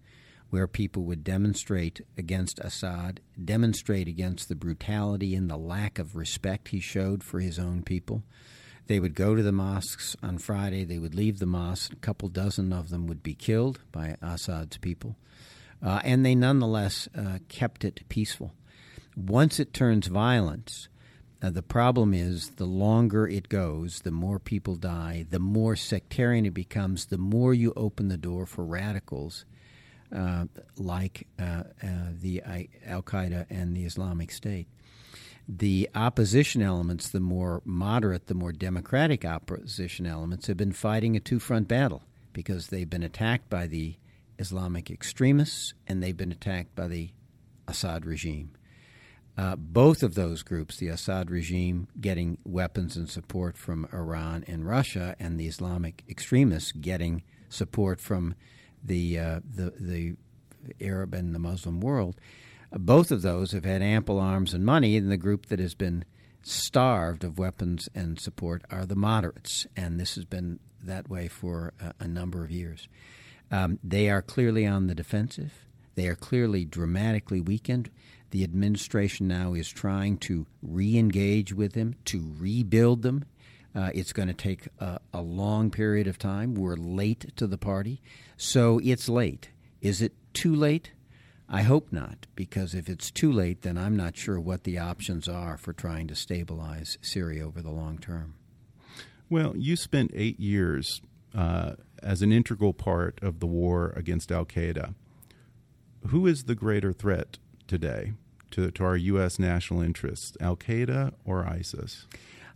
where 0.53 0.67
people 0.67 1.03
would 1.03 1.23
demonstrate 1.23 1.99
against 2.15 2.59
Assad, 2.59 3.19
demonstrate 3.43 4.07
against 4.07 4.47
the 4.47 4.55
brutality 4.55 5.33
and 5.33 5.49
the 5.49 5.57
lack 5.57 5.97
of 5.97 6.15
respect 6.15 6.67
he 6.67 6.79
showed 6.79 7.23
for 7.23 7.39
his 7.39 7.57
own 7.57 7.81
people. 7.81 8.21
They 8.85 8.99
would 8.99 9.15
go 9.15 9.33
to 9.33 9.41
the 9.41 9.51
mosques 9.51 10.15
on 10.21 10.37
Friday, 10.37 10.83
they 10.83 10.99
would 10.99 11.15
leave 11.15 11.39
the 11.39 11.47
mosque, 11.47 11.93
a 11.93 11.95
couple 11.95 12.29
dozen 12.29 12.71
of 12.71 12.89
them 12.89 13.07
would 13.07 13.23
be 13.23 13.33
killed 13.33 13.79
by 13.91 14.15
Assad's 14.21 14.77
people, 14.77 15.15
uh, 15.81 16.01
and 16.03 16.23
they 16.23 16.35
nonetheless 16.35 17.09
uh, 17.17 17.39
kept 17.49 17.83
it 17.83 18.07
peaceful. 18.07 18.53
Once 19.17 19.59
it 19.59 19.73
turns 19.73 20.05
violence, 20.05 20.87
uh, 21.41 21.49
the 21.49 21.63
problem 21.63 22.13
is 22.13 22.51
the 22.57 22.67
longer 22.67 23.27
it 23.27 23.49
goes, 23.49 24.01
the 24.01 24.11
more 24.11 24.37
people 24.37 24.75
die, 24.75 25.25
the 25.27 25.39
more 25.39 25.75
sectarian 25.75 26.45
it 26.45 26.53
becomes, 26.53 27.07
the 27.07 27.17
more 27.17 27.55
you 27.55 27.73
open 27.75 28.09
the 28.09 28.17
door 28.17 28.45
for 28.45 28.63
radicals 28.63 29.45
like 30.77 31.27
uh, 31.39 31.43
uh, 31.43 31.63
the 32.19 32.41
Al 32.85 33.01
Qaeda 33.01 33.45
and 33.49 33.75
the 33.75 33.85
Islamic 33.85 34.31
State. 34.31 34.67
The 35.47 35.89
opposition 35.93 36.61
elements, 36.61 37.09
the 37.09 37.19
more 37.19 37.61
moderate, 37.65 38.27
the 38.27 38.33
more 38.33 38.53
democratic 38.53 39.25
opposition 39.25 40.05
elements, 40.05 40.47
have 40.47 40.57
been 40.57 40.71
fighting 40.71 41.17
a 41.17 41.19
two 41.19 41.39
front 41.39 41.67
battle 41.67 42.03
because 42.31 42.67
they've 42.67 42.89
been 42.89 43.03
attacked 43.03 43.49
by 43.49 43.67
the 43.67 43.97
Islamic 44.39 44.89
extremists 44.89 45.73
and 45.87 46.01
they've 46.01 46.15
been 46.15 46.31
attacked 46.31 46.75
by 46.75 46.87
the 46.87 47.09
Assad 47.67 48.05
regime. 48.05 48.51
Uh, 49.37 49.55
both 49.55 50.03
of 50.03 50.13
those 50.13 50.43
groups, 50.43 50.77
the 50.77 50.87
Assad 50.89 51.31
regime 51.31 51.87
getting 51.99 52.37
weapons 52.45 52.95
and 52.95 53.09
support 53.09 53.57
from 53.57 53.87
Iran 53.91 54.43
and 54.47 54.67
Russia, 54.67 55.15
and 55.19 55.39
the 55.39 55.47
Islamic 55.47 56.03
extremists 56.07 56.71
getting 56.71 57.23
support 57.49 57.99
from 57.99 58.35
the 58.83 59.19
uh, 59.19 59.39
the 59.43 59.73
the 59.79 60.15
Arab 60.81 61.13
and 61.13 61.33
the 61.33 61.39
Muslim 61.39 61.79
world. 61.79 62.15
Uh, 62.71 62.77
both 62.77 63.11
of 63.11 63.21
those 63.21 63.51
have 63.51 63.65
had 63.65 63.81
ample 63.81 64.19
arms 64.19 64.53
and 64.53 64.65
money, 64.65 64.95
and 64.97 65.11
the 65.11 65.17
group 65.17 65.47
that 65.47 65.59
has 65.59 65.73
been 65.73 66.05
starved 66.41 67.23
of 67.23 67.39
weapons 67.39 67.87
and 67.95 68.19
support 68.19 68.63
are 68.69 68.85
the 68.85 68.95
moderates, 68.95 69.65
and 69.75 69.99
this 69.99 70.15
has 70.15 70.25
been 70.25 70.59
that 70.83 71.09
way 71.09 71.27
for 71.27 71.73
a, 71.79 72.03
a 72.03 72.07
number 72.07 72.43
of 72.43 72.51
years. 72.51 72.87
Um, 73.51 73.79
they 73.83 74.09
are 74.09 74.21
clearly 74.21 74.65
on 74.65 74.87
the 74.87 74.95
defensive. 74.95 75.65
They 75.95 76.07
are 76.07 76.15
clearly 76.15 76.65
dramatically 76.65 77.39
weakened. 77.39 77.89
The 78.31 78.43
administration 78.43 79.27
now 79.27 79.53
is 79.53 79.69
trying 79.69 80.17
to 80.19 80.47
re 80.61 80.97
engage 80.97 81.53
with 81.53 81.73
them, 81.73 81.95
to 82.05 82.33
rebuild 82.39 83.03
them. 83.03 83.25
Uh, 83.75 83.89
it's 83.93 84.13
going 84.13 84.27
to 84.27 84.33
take 84.33 84.67
a, 84.79 84.99
a, 85.13 85.21
long 85.21 85.71
period 85.71 86.05
of 86.05 86.19
time. 86.19 86.53
We're 86.53 86.75
late 86.75 87.35
to 87.37 87.47
the 87.47 87.57
party. 87.57 88.01
So 88.37 88.79
it's 88.83 89.09
late. 89.09 89.49
Is 89.81 90.01
it 90.01 90.13
too 90.33 90.53
late? 90.53 90.91
I 91.49 91.63
hope 91.63 91.91
not, 91.91 92.27
because 92.35 92.73
if 92.73 92.87
it's 92.87 93.11
too 93.11 93.31
late, 93.31 93.63
then 93.63 93.77
I'm 93.77 93.95
not 93.95 94.15
sure 94.15 94.39
what 94.39 94.63
the 94.63 94.77
options 94.77 95.27
are 95.27 95.57
for 95.57 95.73
trying 95.73 96.07
to 96.07 96.15
stabilize 96.15 96.97
Syria 97.01 97.45
over 97.45 97.61
the 97.61 97.71
long 97.71 97.97
term. 97.97 98.35
Well, 99.29 99.55
you 99.57 99.75
spent 99.75 100.11
eight 100.13 100.39
years 100.39 101.01
uh, 101.35 101.73
as 102.01 102.21
an 102.21 102.31
integral 102.31 102.73
part 102.73 103.19
of 103.21 103.39
the 103.39 103.47
war 103.47 103.93
against 103.95 104.31
Al 104.31 104.45
Qaeda. 104.45 104.93
Who 106.07 106.27
is 106.27 106.43
the 106.43 106.55
greater 106.55 106.93
threat 106.93 107.37
today 107.67 108.13
to, 108.51 108.69
to 108.71 108.83
our 108.83 108.97
U.S. 108.97 109.39
national 109.39 109.81
interests, 109.81 110.37
Al 110.39 110.55
Qaeda 110.55 111.13
or 111.25 111.45
ISIS? 111.45 112.05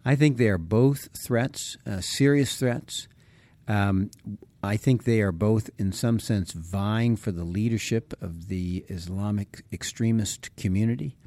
I 0.07 0.15
think 0.15 0.37
they 0.37 0.47
are 0.47 0.57
both 0.57 1.09
threats, 1.13 1.75
uh, 1.85 1.99
serious 1.99 2.55
threats. 2.55 3.09
Um, 3.67 4.09
I 4.63 4.77
think 4.77 5.03
they 5.03 5.19
are 5.19 5.33
both, 5.33 5.69
in 5.77 5.91
some 5.91 6.21
sense, 6.21 6.53
vying 6.53 7.17
for 7.17 7.33
the 7.33 7.43
leadership 7.43 8.13
of 8.21 8.47
the 8.47 8.85
Islamic 8.87 9.65
extremist 9.73 10.55
community. 10.55 11.17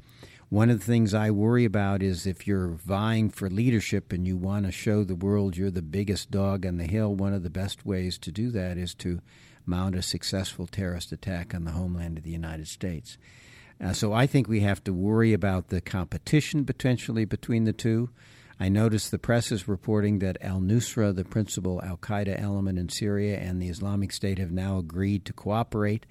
One 0.49 0.71
of 0.71 0.79
the 0.79 0.85
things 0.85 1.13
I 1.13 1.29
worry 1.29 1.63
about 1.63 2.01
is 2.01 2.25
if 2.25 2.47
you're 2.47 2.69
vying 2.69 3.29
for 3.29 3.51
leadership 3.51 4.11
and 4.11 4.25
you 4.25 4.35
want 4.35 4.65
to 4.65 4.71
show 4.71 5.03
the 5.03 5.13
world 5.13 5.55
you're 5.55 5.69
the 5.69 5.83
biggest 5.83 6.31
dog 6.31 6.65
on 6.65 6.77
the 6.77 6.85
hill, 6.85 7.13
one 7.13 7.35
of 7.35 7.43
the 7.43 7.51
best 7.51 7.85
ways 7.85 8.17
to 8.17 8.31
do 8.31 8.49
that 8.49 8.79
is 8.79 8.95
to 8.95 9.21
mount 9.63 9.93
a 9.93 10.01
successful 10.01 10.65
terrorist 10.65 11.11
attack 11.11 11.53
on 11.53 11.65
the 11.65 11.71
homeland 11.73 12.17
of 12.17 12.23
the 12.23 12.31
United 12.31 12.67
States. 12.67 13.19
Uh, 13.79 13.93
so 13.93 14.11
I 14.11 14.25
think 14.25 14.47
we 14.47 14.61
have 14.61 14.83
to 14.85 14.91
worry 14.91 15.33
about 15.33 15.67
the 15.67 15.81
competition 15.81 16.65
potentially 16.65 17.25
between 17.25 17.65
the 17.65 17.73
two. 17.73 18.09
I 18.61 18.69
noticed 18.69 19.09
the 19.09 19.17
press 19.17 19.51
is 19.51 19.67
reporting 19.67 20.19
that 20.19 20.37
al 20.39 20.59
Nusra, 20.59 21.15
the 21.15 21.25
principal 21.25 21.81
Al 21.83 21.97
Qaeda 21.97 22.39
element 22.39 22.77
in 22.77 22.89
Syria, 22.89 23.39
and 23.39 23.59
the 23.59 23.69
Islamic 23.69 24.11
State 24.11 24.37
have 24.37 24.51
now 24.51 24.77
agreed 24.77 25.25
to 25.25 25.33
cooperate 25.33 26.05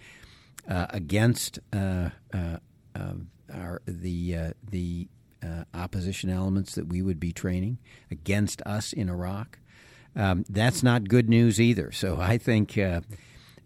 uh, 0.68 0.86
against 0.90 1.60
uh, 1.72 2.10
uh, 2.34 2.56
um, 2.96 3.28
our, 3.54 3.82
the 3.86 4.36
uh, 4.36 4.50
the 4.68 5.06
uh, 5.44 5.62
opposition 5.74 6.28
elements 6.28 6.74
that 6.74 6.88
we 6.88 7.02
would 7.02 7.20
be 7.20 7.32
training 7.32 7.78
against 8.10 8.62
us 8.66 8.92
in 8.92 9.08
Iraq. 9.08 9.60
Um, 10.16 10.44
that's 10.48 10.82
not 10.82 11.08
good 11.08 11.28
news 11.28 11.60
either. 11.60 11.92
So 11.92 12.18
I 12.20 12.36
think 12.36 12.76
uh, 12.76 13.02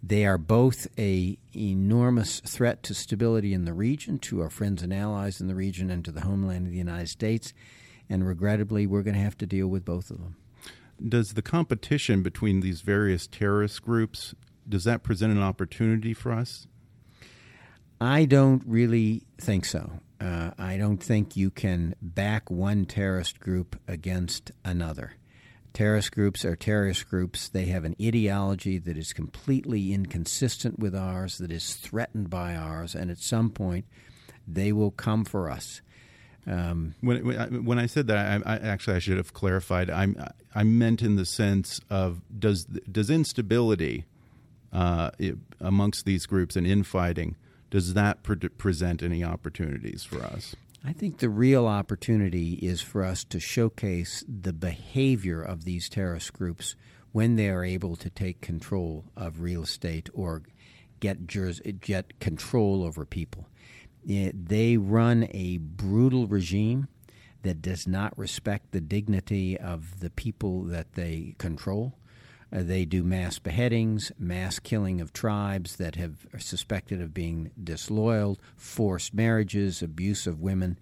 they 0.02 0.26
are 0.26 0.36
both 0.36 0.88
a 0.98 1.38
enormous 1.56 2.40
threat 2.40 2.82
to 2.82 2.92
stability 2.92 3.54
in 3.54 3.64
the 3.64 3.72
region, 3.72 4.18
to 4.18 4.42
our 4.42 4.50
friends 4.50 4.82
and 4.82 4.92
allies 4.92 5.40
in 5.40 5.46
the 5.46 5.54
region, 5.54 5.88
and 5.88 6.04
to 6.04 6.12
the 6.12 6.20
homeland 6.20 6.66
of 6.66 6.72
the 6.72 6.78
United 6.78 7.08
States. 7.08 7.54
And 8.08 8.26
regrettably, 8.26 8.86
we're 8.86 9.02
going 9.02 9.14
to 9.14 9.20
have 9.20 9.38
to 9.38 9.46
deal 9.46 9.68
with 9.68 9.84
both 9.84 10.10
of 10.10 10.18
them. 10.18 10.36
Does 11.06 11.34
the 11.34 11.42
competition 11.42 12.22
between 12.22 12.60
these 12.60 12.80
various 12.80 13.26
terrorist 13.26 13.82
groups 13.82 14.34
does 14.68 14.84
that 14.84 15.02
present 15.02 15.32
an 15.32 15.42
opportunity 15.42 16.14
for 16.14 16.32
us? 16.32 16.66
I 18.00 18.24
don't 18.24 18.62
really 18.66 19.22
think 19.38 19.64
so. 19.64 20.00
Uh, 20.20 20.50
I 20.58 20.76
don't 20.76 21.02
think 21.02 21.36
you 21.36 21.50
can 21.50 21.94
back 22.00 22.50
one 22.50 22.86
terrorist 22.86 23.40
group 23.40 23.78
against 23.86 24.52
another. 24.64 25.12
Terrorist 25.72 26.12
groups 26.12 26.44
are 26.44 26.56
terrorist 26.56 27.08
groups. 27.08 27.48
They 27.48 27.66
have 27.66 27.84
an 27.84 27.96
ideology 28.00 28.78
that 28.78 28.96
is 28.96 29.12
completely 29.12 29.92
inconsistent 29.92 30.78
with 30.78 30.94
ours, 30.94 31.38
that 31.38 31.50
is 31.50 31.74
threatened 31.74 32.30
by 32.30 32.54
ours, 32.54 32.94
and 32.94 33.10
at 33.10 33.18
some 33.18 33.50
point 33.50 33.84
they 34.46 34.72
will 34.72 34.92
come 34.92 35.24
for 35.24 35.50
us. 35.50 35.82
Um, 36.46 36.94
when, 37.00 37.64
when 37.64 37.78
I, 37.78 37.86
said 37.86 38.06
that, 38.08 38.42
I, 38.46 38.54
I, 38.54 38.56
actually 38.58 38.96
I 38.96 38.98
should 38.98 39.16
have 39.16 39.32
clarified. 39.32 39.88
I 39.88 40.08
I 40.54 40.62
meant 40.62 41.00
in 41.00 41.16
the 41.16 41.24
sense 41.24 41.80
of 41.88 42.20
does 42.38 42.64
does 42.64 43.08
instability 43.08 44.04
uh, 44.72 45.10
amongst 45.58 46.04
these 46.04 46.26
groups 46.26 46.54
and 46.54 46.66
infighting 46.66 47.36
does 47.74 47.94
that 47.94 48.22
pre- 48.22 48.36
present 48.36 49.02
any 49.02 49.24
opportunities 49.24 50.04
for 50.04 50.22
us? 50.22 50.54
I 50.84 50.92
think 50.92 51.18
the 51.18 51.28
real 51.28 51.66
opportunity 51.66 52.52
is 52.54 52.80
for 52.80 53.02
us 53.02 53.24
to 53.24 53.40
showcase 53.40 54.22
the 54.28 54.52
behavior 54.52 55.42
of 55.42 55.64
these 55.64 55.88
terrorist 55.88 56.32
groups 56.32 56.76
when 57.10 57.34
they 57.34 57.48
are 57.48 57.64
able 57.64 57.96
to 57.96 58.08
take 58.08 58.40
control 58.40 59.06
of 59.16 59.40
real 59.40 59.64
estate 59.64 60.08
or 60.14 60.42
get, 61.00 61.26
get 61.80 62.20
control 62.20 62.84
over 62.84 63.04
people. 63.04 63.48
They 64.06 64.76
run 64.76 65.28
a 65.30 65.58
brutal 65.58 66.26
regime 66.26 66.88
that 67.42 67.62
does 67.62 67.86
not 67.86 68.18
respect 68.18 68.72
the 68.72 68.80
dignity 68.80 69.58
of 69.58 70.00
the 70.00 70.10
people 70.10 70.62
that 70.64 70.94
they 70.94 71.34
control. 71.38 71.94
Uh, 72.52 72.62
they 72.62 72.84
do 72.84 73.02
mass 73.02 73.38
beheadings, 73.38 74.12
mass 74.18 74.58
killing 74.58 75.00
of 75.00 75.12
tribes 75.12 75.76
that 75.76 75.96
have 75.96 76.26
are 76.32 76.38
suspected 76.38 77.00
of 77.00 77.12
being 77.12 77.50
disloyal, 77.62 78.38
forced 78.56 79.12
marriages, 79.12 79.82
abuse 79.82 80.26
of 80.26 80.40
women. 80.40 80.78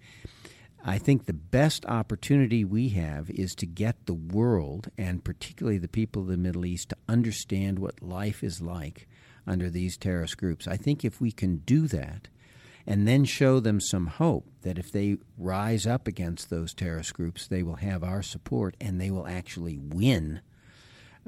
I 0.85 0.97
think 0.97 1.25
the 1.25 1.33
best 1.33 1.85
opportunity 1.85 2.65
we 2.65 2.89
have 2.89 3.29
is 3.29 3.55
to 3.55 3.65
get 3.65 4.05
the 4.05 4.13
world, 4.13 4.89
and 4.97 5.23
particularly 5.23 5.77
the 5.77 5.87
people 5.87 6.23
of 6.23 6.27
the 6.27 6.37
Middle 6.37 6.65
East, 6.65 6.89
to 6.89 6.97
understand 7.07 7.79
what 7.79 8.03
life 8.03 8.43
is 8.43 8.61
like 8.61 9.07
under 9.47 9.69
these 9.69 9.97
terrorist 9.97 10.37
groups. 10.37 10.67
I 10.67 10.77
think 10.77 11.03
if 11.03 11.21
we 11.21 11.31
can 11.31 11.57
do 11.57 11.87
that, 11.87 12.27
and 12.85 13.07
then 13.07 13.25
show 13.25 13.59
them 13.59 13.79
some 13.79 14.07
hope 14.07 14.45
that 14.61 14.77
if 14.77 14.91
they 14.91 15.17
rise 15.37 15.85
up 15.85 16.07
against 16.07 16.49
those 16.49 16.73
terrorist 16.73 17.13
groups, 17.13 17.47
they 17.47 17.63
will 17.63 17.77
have 17.77 18.03
our 18.03 18.21
support 18.21 18.75
and 18.81 18.99
they 18.99 19.11
will 19.11 19.27
actually 19.27 19.77
win 19.77 20.41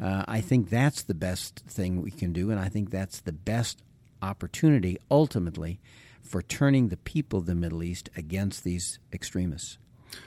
uh, 0.02 0.24
I 0.28 0.42
think 0.42 0.70
that's 0.70 1.04
the 1.04 1.14
best 1.14 1.64
thing 1.68 2.02
we 2.02 2.12
can 2.12 2.34
do, 2.34 2.52
and 2.52 2.60
I 2.60 2.70
think 2.70 2.90
that's 2.90 3.22
the 3.22 3.32
best 3.32 3.82
opportunity 4.22 4.98
ultimately 5.10 5.80
for 6.22 6.42
turning 6.42 6.90
the 6.90 6.98
people 6.98 7.40
of 7.40 7.46
the 7.46 7.56
Middle 7.56 7.84
East 7.84 8.10
against 8.18 8.64
these 8.64 9.00
extremists. 9.14 9.78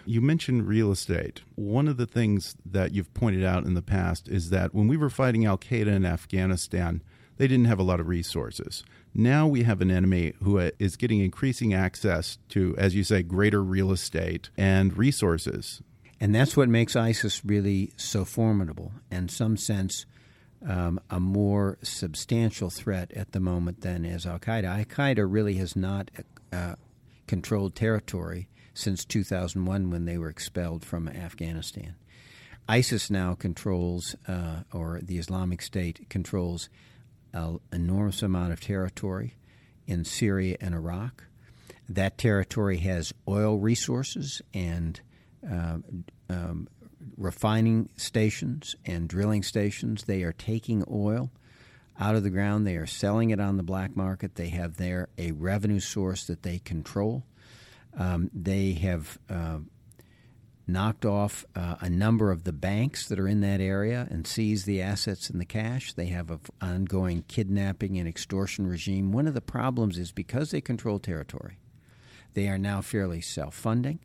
You 0.05 0.21
mentioned 0.21 0.67
real 0.67 0.93
estate. 0.93 1.43
One 1.55 1.89
of 1.89 1.97
the 1.97 2.07
things 2.07 2.57
that 2.65 2.93
you've 2.93 3.13
pointed 3.15 3.45
out 3.45 3.65
in 3.65 3.75
the 3.75 3.83
past 3.83 4.29
is 4.29 4.51
that 4.51 4.75
when 4.75 4.87
we 4.87 4.97
were 4.97 5.11
fighting 5.11 5.45
Al 5.45 5.59
Qaeda 5.59 5.89
in 5.89 6.05
Afghanistan, 6.05 7.03
they 7.37 7.47
didn't 7.47 7.67
have 7.67 7.79
a 7.79 7.85
lot 7.85 8.01
of 8.01 8.09
resources. 8.09 8.85
Now 9.15 9.47
we 9.47 9.63
have 9.65 9.81
an 9.81 9.91
enemy 9.91 10.35
who 10.43 10.59
is 10.79 10.97
getting 10.97 11.21
increasing 11.21 11.75
access 11.75 12.39
to, 12.51 12.75
as 12.79 12.95
you 12.95 13.05
say, 13.05 13.23
greater 13.23 13.63
real 13.63 13.91
estate 13.91 14.51
and 14.57 14.97
resources. 14.97 15.83
And 16.21 16.35
that's 16.35 16.57
what 16.57 16.69
makes 16.69 16.97
ISIS 16.97 17.45
really 17.45 17.93
so 17.97 18.25
formidable, 18.25 18.93
in 19.11 19.29
some 19.29 19.57
sense, 19.57 20.05
um, 20.67 21.01
a 21.11 21.21
more 21.21 21.79
substantial 21.83 22.71
threat 22.71 23.13
at 23.13 23.33
the 23.33 23.41
moment 23.41 23.83
than 23.83 24.05
is 24.05 24.27
Al 24.27 24.39
Qaeda. 24.39 24.65
Al 24.65 24.85
Qaeda 24.85 25.27
really 25.29 25.55
has 25.55 25.77
not 25.77 26.11
uh, 26.53 26.75
controlled 27.27 27.75
territory 27.75 28.49
since 28.75 29.05
2001 29.05 29.91
when 29.91 30.05
they 30.05 30.19
were 30.19 30.29
expelled 30.29 30.85
from 30.85 31.09
Afghanistan. 31.09 31.95
ISIS 32.69 33.11
now 33.11 33.35
controls, 33.35 34.15
uh, 34.27 34.63
or 34.73 35.01
the 35.03 35.19
Islamic 35.19 35.63
State 35.63 36.09
controls, 36.11 36.69
an 37.33 37.61
enormous 37.73 38.23
amount 38.23 38.53
of 38.53 38.61
territory 38.61 39.37
in 39.87 40.05
Syria 40.05 40.57
and 40.61 40.75
Iraq. 40.75 41.25
That 41.89 42.19
territory 42.19 42.79
has 42.79 43.15
oil 43.27 43.59
resources 43.59 44.43
and 44.53 45.01
uh, 45.51 45.79
um, 46.29 46.69
refining 47.17 47.89
stations 47.97 48.77
and 48.85 49.09
drilling 49.09 49.43
stations. 49.43 50.05
They 50.05 50.23
are 50.23 50.33
taking 50.33 50.85
oil 50.91 51.31
out 51.99 52.15
of 52.15 52.23
the 52.23 52.31
ground. 52.31 52.67
They 52.67 52.77
are 52.77 52.87
selling 52.87 53.31
it 53.31 53.41
on 53.41 53.57
the 53.57 53.63
black 53.63 53.97
market. 53.97 54.35
They 54.35 54.51
have 54.51 54.77
there 54.77 55.09
a 55.17 55.33
revenue 55.33 55.81
source 55.81 56.27
that 56.27 56.43
they 56.43 56.59
control. 56.59 57.25
Um, 57.97 58.31
they 58.33 58.73
have 58.75 59.19
uh, 59.29 59.59
knocked 60.69 61.07
off 61.07 61.47
uh, 61.57 61.77
a 61.81 61.89
number 61.89 62.31
of 62.31 62.45
the 62.45 62.53
banks 62.53 63.09
that 63.09 63.19
are 63.19 63.27
in 63.27 63.41
that 63.41 63.61
area 63.61 64.07
and 64.11 64.27
seized 64.27 64.67
the 64.67 64.83
assets 64.83 65.31
and 65.31 65.41
the 65.41 65.47
cash. 65.47 65.95
They 65.95 66.07
have 66.07 66.31
an 66.31 66.41
ongoing 66.61 67.25
kidnapping 67.27 67.99
and 67.99 68.07
extortion 68.07 68.67
regime. 68.67 69.11
One 69.11 69.27
of 69.27 69.35
the 69.35 69.41
problems 69.41 69.97
is 69.97 70.13
because 70.13 70.51
they 70.51 70.61
control 70.61 70.99
territory, 70.99 71.59
they 72.35 72.49
are 72.49 72.59
now 72.59 72.83
fairly 72.83 73.23
self 73.23 73.55
funding 73.55 74.01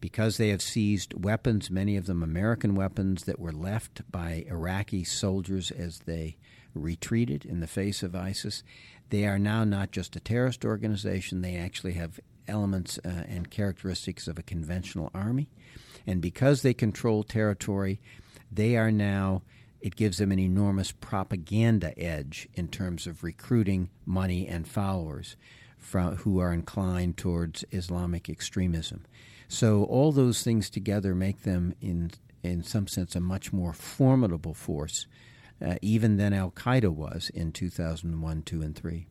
because 0.00 0.36
they 0.36 0.48
have 0.48 0.62
seized 0.62 1.24
weapons, 1.24 1.70
many 1.70 1.96
of 1.96 2.06
them 2.06 2.22
American 2.22 2.74
weapons 2.74 3.24
that 3.24 3.38
were 3.38 3.52
left 3.52 4.02
by 4.10 4.44
Iraqi 4.48 5.04
soldiers 5.04 5.70
as 5.70 6.00
they 6.00 6.36
retreated 6.74 7.44
in 7.44 7.60
the 7.60 7.66
face 7.66 8.02
of 8.02 8.14
ISIS. 8.14 8.62
They 9.10 9.26
are 9.26 9.38
now 9.38 9.64
not 9.64 9.92
just 9.92 10.16
a 10.16 10.20
terrorist 10.20 10.64
organization, 10.64 11.42
they 11.42 11.56
actually 11.56 11.92
have 11.92 12.20
elements 12.48 12.98
uh, 13.04 13.08
and 13.28 13.50
characteristics 13.50 14.28
of 14.28 14.38
a 14.38 14.42
conventional 14.42 15.10
army. 15.14 15.48
And 16.06 16.20
because 16.20 16.62
they 16.62 16.74
control 16.74 17.22
territory, 17.22 18.00
they 18.52 18.76
are 18.76 18.90
now, 18.90 19.42
it 19.80 19.96
gives 19.96 20.18
them 20.18 20.32
an 20.32 20.38
enormous 20.38 20.92
propaganda 20.92 21.98
edge 21.98 22.48
in 22.54 22.68
terms 22.68 23.06
of 23.06 23.24
recruiting 23.24 23.90
money 24.04 24.46
and 24.46 24.68
followers 24.68 25.36
from, 25.78 26.16
who 26.16 26.38
are 26.38 26.52
inclined 26.52 27.16
towards 27.16 27.64
Islamic 27.70 28.28
extremism. 28.28 29.04
So 29.48 29.84
all 29.84 30.12
those 30.12 30.42
things 30.42 30.70
together 30.70 31.14
make 31.14 31.42
them, 31.42 31.74
in 31.80 32.10
in 32.44 32.62
some 32.62 32.86
sense, 32.86 33.16
a 33.16 33.20
much 33.20 33.52
more 33.52 33.72
formidable 33.72 34.54
force, 34.54 35.06
uh, 35.64 35.76
even 35.80 36.18
than 36.18 36.32
Al 36.32 36.50
Qaeda 36.50 36.90
was 36.90 37.30
in 37.30 37.52
2001, 37.52 38.42
2, 38.42 38.62
and 38.62 38.76
3. 38.76 39.06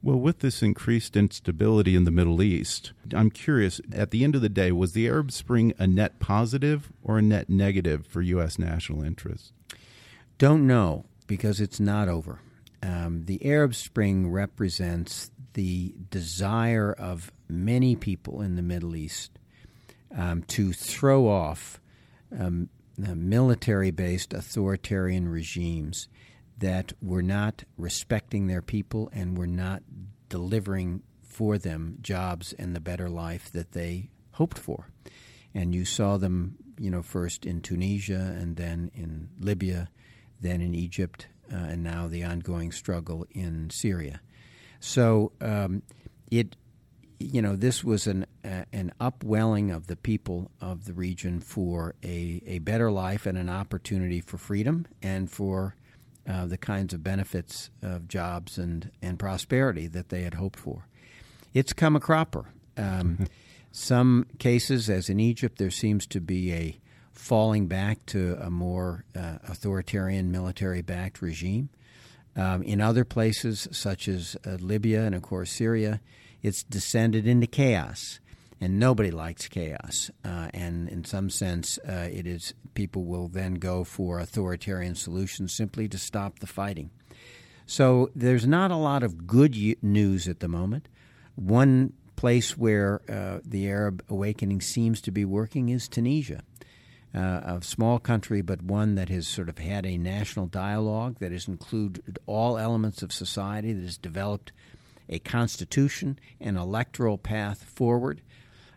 Well, 0.00 0.18
with 0.18 0.38
this 0.38 0.62
increased 0.62 1.16
instability 1.16 1.96
in 1.96 2.04
the 2.04 2.12
Middle 2.12 2.40
East, 2.40 2.92
I'm 3.12 3.30
curious, 3.30 3.80
at 3.92 4.12
the 4.12 4.22
end 4.22 4.36
of 4.36 4.42
the 4.42 4.48
day, 4.48 4.70
was 4.70 4.92
the 4.92 5.08
Arab 5.08 5.32
Spring 5.32 5.74
a 5.78 5.88
net 5.88 6.20
positive 6.20 6.92
or 7.02 7.18
a 7.18 7.22
net 7.22 7.50
negative 7.50 8.06
for 8.06 8.22
U.S. 8.22 8.58
national 8.58 9.02
interests? 9.02 9.52
Don't 10.38 10.66
know 10.66 11.04
because 11.26 11.60
it's 11.60 11.80
not 11.80 12.08
over. 12.08 12.40
Um, 12.80 13.24
the 13.24 13.44
Arab 13.44 13.74
Spring 13.74 14.30
represents 14.30 15.32
the 15.54 15.94
desire 16.10 16.92
of 16.92 17.32
many 17.48 17.96
people 17.96 18.40
in 18.40 18.54
the 18.54 18.62
Middle 18.62 18.94
East 18.94 19.32
um, 20.16 20.42
to 20.44 20.72
throw 20.72 21.28
off 21.28 21.80
um, 22.38 22.68
military 22.96 23.90
based 23.90 24.32
authoritarian 24.32 25.28
regimes 25.28 26.08
that 26.58 26.92
were 27.00 27.22
not 27.22 27.64
respecting 27.76 28.46
their 28.46 28.62
people 28.62 29.10
and 29.12 29.38
were 29.38 29.46
not 29.46 29.82
delivering 30.28 31.02
for 31.22 31.58
them 31.58 31.98
jobs 32.00 32.52
and 32.54 32.74
the 32.74 32.80
better 32.80 33.08
life 33.08 33.50
that 33.52 33.72
they 33.72 34.10
hoped 34.32 34.58
for. 34.58 34.88
And 35.54 35.74
you 35.74 35.84
saw 35.84 36.16
them, 36.16 36.56
you 36.78 36.90
know, 36.90 37.02
first 37.02 37.46
in 37.46 37.60
Tunisia 37.60 38.36
and 38.38 38.56
then 38.56 38.90
in 38.94 39.28
Libya, 39.38 39.88
then 40.40 40.60
in 40.60 40.74
Egypt, 40.74 41.28
uh, 41.52 41.56
and 41.56 41.82
now 41.82 42.08
the 42.08 42.24
ongoing 42.24 42.72
struggle 42.72 43.26
in 43.30 43.70
Syria. 43.70 44.20
So 44.80 45.32
um, 45.40 45.82
it 46.30 46.56
you 47.20 47.42
know, 47.42 47.56
this 47.56 47.82
was 47.82 48.06
an 48.06 48.26
uh, 48.44 48.64
an 48.72 48.92
upwelling 49.00 49.70
of 49.70 49.88
the 49.88 49.96
people 49.96 50.50
of 50.60 50.84
the 50.84 50.92
region 50.92 51.40
for 51.40 51.94
a, 52.04 52.40
a 52.46 52.58
better 52.60 52.90
life 52.90 53.26
and 53.26 53.36
an 53.36 53.48
opportunity 53.48 54.20
for 54.20 54.38
freedom 54.38 54.86
and 55.02 55.30
for 55.30 55.74
uh, 56.28 56.46
the 56.46 56.58
kinds 56.58 56.92
of 56.92 57.02
benefits 57.02 57.70
of 57.82 58.06
jobs 58.06 58.58
and, 58.58 58.90
and 59.00 59.18
prosperity 59.18 59.86
that 59.86 60.10
they 60.10 60.22
had 60.22 60.34
hoped 60.34 60.58
for. 60.58 60.86
It's 61.54 61.72
come 61.72 61.96
a 61.96 62.00
cropper. 62.00 62.46
Um, 62.76 63.26
Some 63.70 64.26
cases, 64.38 64.88
as 64.88 65.08
in 65.08 65.20
Egypt, 65.20 65.58
there 65.58 65.70
seems 65.70 66.06
to 66.08 66.20
be 66.20 66.52
a 66.52 66.80
falling 67.12 67.66
back 67.66 68.04
to 68.06 68.36
a 68.40 68.50
more 68.50 69.04
uh, 69.14 69.38
authoritarian 69.46 70.32
military 70.32 70.82
backed 70.82 71.20
regime. 71.20 71.68
Um, 72.34 72.62
in 72.62 72.80
other 72.80 73.04
places, 73.04 73.68
such 73.72 74.08
as 74.08 74.36
uh, 74.46 74.52
Libya 74.60 75.02
and, 75.02 75.14
of 75.14 75.22
course, 75.22 75.50
Syria, 75.50 76.00
it's 76.42 76.62
descended 76.62 77.26
into 77.26 77.46
chaos. 77.46 78.20
And 78.60 78.80
nobody 78.80 79.10
likes 79.10 79.46
chaos. 79.46 80.10
Uh, 80.24 80.48
and 80.52 80.88
in 80.88 81.04
some 81.04 81.30
sense, 81.30 81.78
uh, 81.88 82.08
it 82.10 82.26
is 82.26 82.54
people 82.74 83.04
will 83.04 83.28
then 83.28 83.54
go 83.54 83.84
for 83.84 84.18
authoritarian 84.18 84.94
solutions 84.94 85.52
simply 85.52 85.88
to 85.88 85.98
stop 85.98 86.40
the 86.40 86.46
fighting. 86.46 86.90
So 87.66 88.10
there's 88.16 88.46
not 88.46 88.70
a 88.70 88.76
lot 88.76 89.02
of 89.02 89.26
good 89.26 89.54
news 89.82 90.26
at 90.26 90.40
the 90.40 90.48
moment. 90.48 90.88
One 91.36 91.92
place 92.16 92.58
where 92.58 93.00
uh, 93.08 93.38
the 93.44 93.68
Arab 93.68 94.02
awakening 94.08 94.60
seems 94.60 95.00
to 95.02 95.12
be 95.12 95.24
working 95.24 95.68
is 95.68 95.86
Tunisia 95.86 96.42
uh, 97.14 97.40
a 97.44 97.58
small 97.62 97.98
country, 97.98 98.42
but 98.42 98.62
one 98.62 98.94
that 98.96 99.08
has 99.08 99.26
sort 99.26 99.48
of 99.48 99.58
had 99.58 99.86
a 99.86 99.96
national 99.96 100.46
dialogue 100.46 101.16
that 101.20 101.32
has 101.32 101.48
included 101.48 102.18
all 102.26 102.58
elements 102.58 103.02
of 103.02 103.12
society, 103.12 103.72
that 103.72 103.82
has 103.82 103.98
developed 103.98 104.52
a 105.08 105.18
constitution, 105.18 106.18
an 106.40 106.56
electoral 106.56 107.16
path 107.16 107.64
forward. 107.64 108.20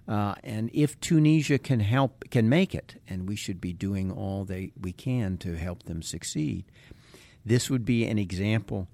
Uh, 0.07 0.35
and 0.43 0.69
if 0.73 0.99
Tunisia 0.99 1.59
can 1.59 1.79
help, 1.79 2.29
can 2.29 2.49
make 2.49 2.73
it, 2.73 3.01
and 3.07 3.29
we 3.29 3.35
should 3.35 3.61
be 3.61 3.73
doing 3.73 4.11
all 4.11 4.43
they, 4.43 4.71
we 4.79 4.91
can 4.91 5.37
to 5.37 5.55
help 5.55 5.83
them 5.83 6.01
succeed, 6.01 6.65
this 7.45 7.69
would 7.69 7.85
be 7.85 8.05
an 8.05 8.17
example 8.17 8.87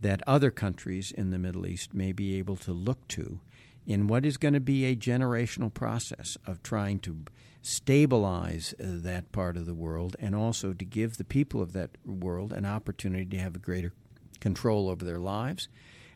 that 0.00 0.22
other 0.26 0.50
countries 0.50 1.12
in 1.12 1.30
the 1.30 1.38
Middle 1.38 1.66
East 1.66 1.94
may 1.94 2.12
be 2.12 2.38
able 2.38 2.56
to 2.56 2.72
look 2.72 3.06
to 3.08 3.40
in 3.86 4.06
what 4.06 4.24
is 4.24 4.36
going 4.36 4.54
to 4.54 4.60
be 4.60 4.84
a 4.84 4.96
generational 4.96 5.72
process 5.72 6.36
of 6.46 6.62
trying 6.62 6.98
to 6.98 7.24
stabilize 7.62 8.74
uh, 8.78 8.84
that 8.86 9.32
part 9.32 9.56
of 9.56 9.66
the 9.66 9.74
world 9.74 10.16
and 10.18 10.34
also 10.34 10.72
to 10.72 10.84
give 10.84 11.16
the 11.16 11.24
people 11.24 11.62
of 11.62 11.72
that 11.72 11.90
world 12.04 12.52
an 12.52 12.66
opportunity 12.66 13.24
to 13.24 13.38
have 13.38 13.56
a 13.56 13.58
greater 13.58 13.92
control 14.40 14.88
over 14.88 15.04
their 15.04 15.18
lives 15.18 15.68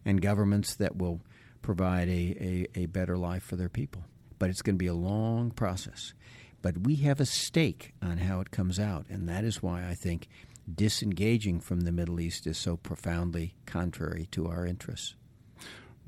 and 0.04 0.20
governments 0.20 0.74
that 0.74 0.96
will 0.96 1.20
provide 1.62 2.08
a, 2.08 2.66
a, 2.74 2.82
a 2.82 2.86
better 2.86 3.16
life 3.16 3.42
for 3.42 3.56
their 3.56 3.68
people. 3.68 4.04
But 4.38 4.50
it's 4.50 4.62
going 4.62 4.76
to 4.76 4.78
be 4.78 4.86
a 4.86 4.94
long 4.94 5.50
process. 5.50 6.14
But 6.62 6.78
we 6.78 6.96
have 6.96 7.20
a 7.20 7.26
stake 7.26 7.94
on 8.02 8.18
how 8.18 8.40
it 8.40 8.50
comes 8.50 8.80
out, 8.80 9.06
and 9.08 9.28
that 9.28 9.44
is 9.44 9.62
why 9.62 9.88
I 9.88 9.94
think 9.94 10.28
disengaging 10.72 11.60
from 11.60 11.82
the 11.82 11.92
Middle 11.92 12.20
East 12.20 12.46
is 12.46 12.58
so 12.58 12.76
profoundly 12.76 13.54
contrary 13.64 14.28
to 14.32 14.48
our 14.48 14.66
interests. 14.66 15.14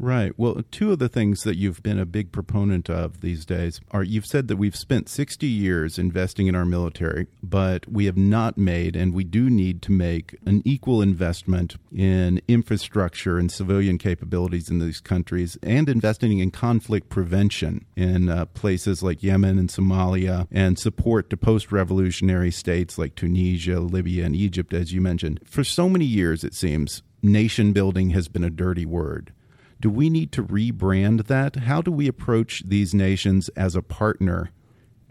Right. 0.00 0.32
Well, 0.38 0.62
two 0.70 0.92
of 0.92 0.98
the 0.98 1.10
things 1.10 1.42
that 1.42 1.58
you've 1.58 1.82
been 1.82 1.98
a 1.98 2.06
big 2.06 2.32
proponent 2.32 2.88
of 2.88 3.20
these 3.20 3.44
days 3.44 3.82
are 3.90 4.02
you've 4.02 4.24
said 4.24 4.48
that 4.48 4.56
we've 4.56 4.74
spent 4.74 5.10
60 5.10 5.46
years 5.46 5.98
investing 5.98 6.46
in 6.46 6.54
our 6.54 6.64
military, 6.64 7.26
but 7.42 7.86
we 7.86 8.06
have 8.06 8.16
not 8.16 8.56
made, 8.56 8.96
and 8.96 9.12
we 9.12 9.24
do 9.24 9.50
need 9.50 9.82
to 9.82 9.92
make, 9.92 10.38
an 10.46 10.62
equal 10.64 11.02
investment 11.02 11.76
in 11.94 12.40
infrastructure 12.48 13.36
and 13.36 13.52
civilian 13.52 13.98
capabilities 13.98 14.70
in 14.70 14.78
these 14.78 15.00
countries 15.00 15.58
and 15.62 15.86
investing 15.90 16.38
in 16.38 16.50
conflict 16.50 17.10
prevention 17.10 17.84
in 17.94 18.30
uh, 18.30 18.46
places 18.46 19.02
like 19.02 19.22
Yemen 19.22 19.58
and 19.58 19.68
Somalia 19.68 20.46
and 20.50 20.78
support 20.78 21.28
to 21.28 21.36
post 21.36 21.70
revolutionary 21.70 22.50
states 22.50 22.96
like 22.96 23.16
Tunisia, 23.16 23.80
Libya, 23.80 24.24
and 24.24 24.34
Egypt, 24.34 24.72
as 24.72 24.94
you 24.94 25.02
mentioned. 25.02 25.40
For 25.44 25.62
so 25.62 25.90
many 25.90 26.06
years, 26.06 26.42
it 26.42 26.54
seems, 26.54 27.02
nation 27.22 27.74
building 27.74 28.10
has 28.10 28.28
been 28.28 28.44
a 28.44 28.48
dirty 28.48 28.86
word. 28.86 29.34
Do 29.80 29.90
we 29.90 30.10
need 30.10 30.30
to 30.32 30.42
rebrand 30.42 31.26
that? 31.26 31.56
How 31.56 31.80
do 31.80 31.90
we 31.90 32.06
approach 32.06 32.62
these 32.66 32.92
nations 32.92 33.48
as 33.50 33.74
a 33.74 33.82
partner 33.82 34.50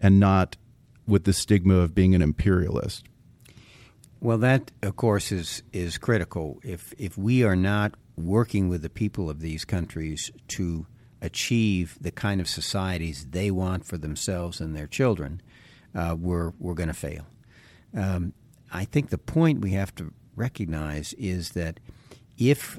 and 0.00 0.20
not 0.20 0.56
with 1.06 1.24
the 1.24 1.32
stigma 1.32 1.74
of 1.74 1.94
being 1.94 2.14
an 2.14 2.22
imperialist? 2.22 3.04
Well, 4.20 4.38
that 4.38 4.70
of 4.82 4.96
course 4.96 5.32
is 5.32 5.62
is 5.72 5.98
critical. 5.98 6.60
If 6.62 6.94
if 6.98 7.16
we 7.18 7.42
are 7.42 7.56
not 7.56 7.94
working 8.16 8.68
with 8.68 8.82
the 8.82 8.90
people 8.90 9.30
of 9.30 9.40
these 9.40 9.64
countries 9.64 10.30
to 10.48 10.86
achieve 11.22 11.98
the 12.00 12.10
kind 12.10 12.40
of 12.40 12.48
societies 12.48 13.26
they 13.30 13.50
want 13.50 13.84
for 13.84 13.98
themselves 13.98 14.60
and 14.60 14.76
their 14.76 14.86
children, 14.86 15.40
uh, 15.94 16.16
we're 16.18 16.52
we're 16.58 16.74
going 16.74 16.88
to 16.88 16.94
fail. 16.94 17.26
Um, 17.94 18.34
I 18.72 18.84
think 18.84 19.10
the 19.10 19.18
point 19.18 19.62
we 19.62 19.72
have 19.72 19.94
to 19.96 20.12
recognize 20.36 21.12
is 21.14 21.50
that 21.52 21.80
if 22.38 22.78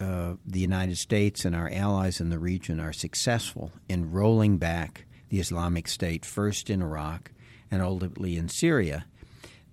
uh, 0.00 0.34
the 0.44 0.60
United 0.60 0.98
States 0.98 1.44
and 1.44 1.56
our 1.56 1.70
allies 1.72 2.20
in 2.20 2.30
the 2.30 2.38
region 2.38 2.80
are 2.80 2.92
successful 2.92 3.72
in 3.88 4.12
rolling 4.12 4.58
back 4.58 5.06
the 5.28 5.40
Islamic 5.40 5.88
State, 5.88 6.24
first 6.24 6.70
in 6.70 6.82
Iraq 6.82 7.32
and 7.70 7.82
ultimately 7.82 8.36
in 8.36 8.48
Syria, 8.48 9.06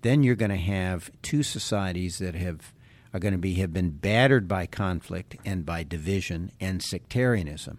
then 0.02 0.22
you're 0.22 0.34
going 0.34 0.50
to 0.50 0.56
have 0.56 1.10
two 1.22 1.42
societies 1.42 2.18
that 2.18 2.34
have 2.34 2.72
are 3.12 3.20
going 3.20 3.32
to 3.32 3.38
be 3.38 3.54
have 3.54 3.72
been 3.72 3.90
battered 3.90 4.48
by 4.48 4.66
conflict 4.66 5.36
and 5.44 5.64
by 5.64 5.84
division 5.84 6.50
and 6.60 6.82
sectarianism. 6.82 7.78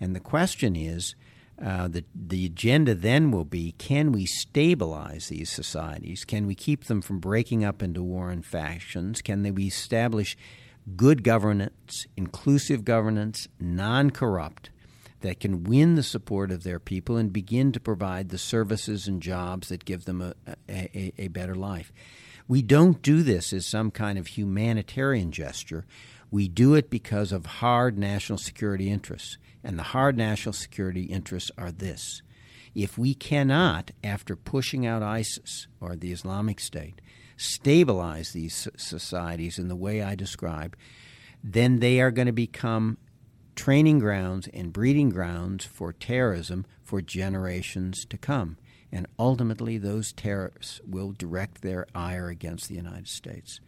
And 0.00 0.16
the 0.16 0.20
question 0.20 0.74
is, 0.74 1.14
uh, 1.62 1.86
the 1.88 2.04
the 2.14 2.46
agenda 2.46 2.94
then 2.94 3.30
will 3.30 3.44
be: 3.44 3.72
Can 3.78 4.10
we 4.10 4.26
stabilize 4.26 5.28
these 5.28 5.50
societies? 5.50 6.24
Can 6.24 6.46
we 6.46 6.54
keep 6.54 6.84
them 6.84 7.02
from 7.02 7.20
breaking 7.20 7.64
up 7.64 7.82
into 7.82 8.02
war 8.02 8.30
and 8.30 8.44
factions? 8.44 9.20
Can 9.20 9.42
they 9.42 9.50
we 9.50 9.66
establish 9.66 10.36
good 10.96 11.22
governance, 11.22 12.06
inclusive 12.16 12.84
governance, 12.84 13.48
non 13.58 14.10
corrupt, 14.10 14.70
that 15.20 15.40
can 15.40 15.64
win 15.64 15.94
the 15.94 16.02
support 16.02 16.50
of 16.50 16.64
their 16.64 16.78
people 16.78 17.16
and 17.16 17.32
begin 17.32 17.72
to 17.72 17.80
provide 17.80 18.28
the 18.28 18.38
services 18.38 19.08
and 19.08 19.22
jobs 19.22 19.68
that 19.68 19.86
give 19.86 20.04
them 20.04 20.20
a, 20.20 20.34
a, 20.68 21.12
a, 21.16 21.28
better 21.28 21.54
life. 21.54 21.92
We 22.46 22.60
don't 22.60 23.00
do 23.00 23.22
this 23.22 23.54
as 23.54 23.64
some 23.64 23.90
kind 23.90 24.18
of 24.18 24.26
humanitarian 24.26 25.32
gesture. 25.32 25.86
We 26.30 26.46
do 26.46 26.74
it 26.74 26.90
because 26.90 27.32
of 27.32 27.46
hard 27.46 27.98
national 27.98 28.36
security 28.36 28.90
interests. 28.90 29.38
And 29.62 29.78
the 29.78 29.82
hard 29.82 30.18
national 30.18 30.52
security 30.52 31.04
interests 31.04 31.50
are 31.56 31.72
this. 31.72 32.20
If 32.74 32.98
we 32.98 33.14
cannot, 33.14 33.92
after 34.02 34.36
pushing 34.36 34.84
out 34.84 35.02
ISIS 35.02 35.68
or 35.80 35.96
the 35.96 36.12
Islamic 36.12 36.60
State, 36.60 37.00
stabilize 37.36 38.32
these 38.32 38.68
societies 38.76 39.58
in 39.58 39.68
the 39.68 39.76
way 39.76 40.02
I 40.02 40.14
describe, 40.14 40.76
then 41.42 41.80
they 41.80 42.00
are 42.00 42.10
going 42.10 42.26
to 42.26 42.32
become 42.32 42.98
training 43.54 43.98
grounds 43.98 44.48
and 44.52 44.72
breeding 44.72 45.10
grounds 45.10 45.64
for 45.64 45.92
terrorism 45.92 46.66
for 46.82 47.00
generations 47.00 48.04
to 48.06 48.16
come. 48.16 48.56
And 48.90 49.06
ultimately, 49.18 49.76
those 49.78 50.12
terrorists 50.12 50.80
will 50.86 51.12
direct 51.12 51.62
their 51.62 51.86
ire 51.94 52.28
against 52.28 52.68
the 52.68 52.76
United 52.76 53.08
States. 53.08 53.60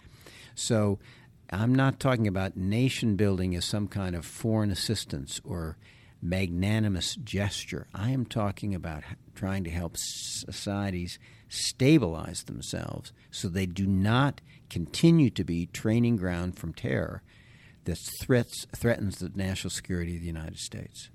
So, 0.55 0.99
I'm 1.51 1.75
not 1.75 2.01
talking 2.01 2.27
about 2.27 2.57
nation 2.57 3.17
building 3.17 3.55
as 3.55 3.65
some 3.65 3.87
kind 3.87 4.17
of 4.17 4.25
foreign 4.25 4.71
assistance 4.71 5.41
or 5.45 5.77
magnanimous 6.23 7.15
gesture. 7.17 7.87
I 7.95 8.11
am 8.11 8.27
talking 8.27 8.75
about 8.75 9.03
trying 9.35 9.65
to 9.65 9.71
help 9.71 9.97
societies 9.97 11.19
stabilize 11.49 12.45
themselves 12.45 13.13
so 13.31 13.49
they 13.49 13.67
do 13.67 13.87
not 13.87 14.41
continue 14.69 15.31
to 15.31 15.45
be 15.45 15.67
training 15.67 16.17
ground 16.17 16.59
from 16.59 16.73
terror 16.73 17.23
that 17.85 17.99
threats, 18.21 18.67
threatens 18.75 19.19
the 19.19 19.31
national 19.35 19.71
security 19.71 20.17
of 20.17 20.21
the 20.21 20.27
United 20.27 20.59
States. 20.59 21.11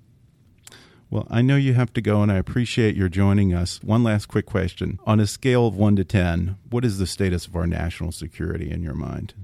Well, 1.10 1.26
I 1.30 1.42
know 1.42 1.56
you 1.56 1.74
have 1.74 1.92
to 1.92 2.00
go, 2.00 2.22
and 2.22 2.32
I 2.32 2.36
appreciate 2.36 2.96
your 2.96 3.10
joining 3.10 3.52
us. 3.52 3.82
One 3.82 4.02
last 4.02 4.28
quick 4.28 4.46
question. 4.46 4.98
On 5.04 5.20
a 5.20 5.26
scale 5.26 5.66
of 5.66 5.76
1 5.76 5.96
to 5.96 6.04
10, 6.04 6.56
what 6.70 6.86
is 6.86 6.96
the 6.96 7.06
status 7.06 7.46
of 7.46 7.54
our 7.54 7.66
national 7.66 8.12
security 8.12 8.70
in 8.70 8.82
your 8.82 8.94
mind? 8.94 9.34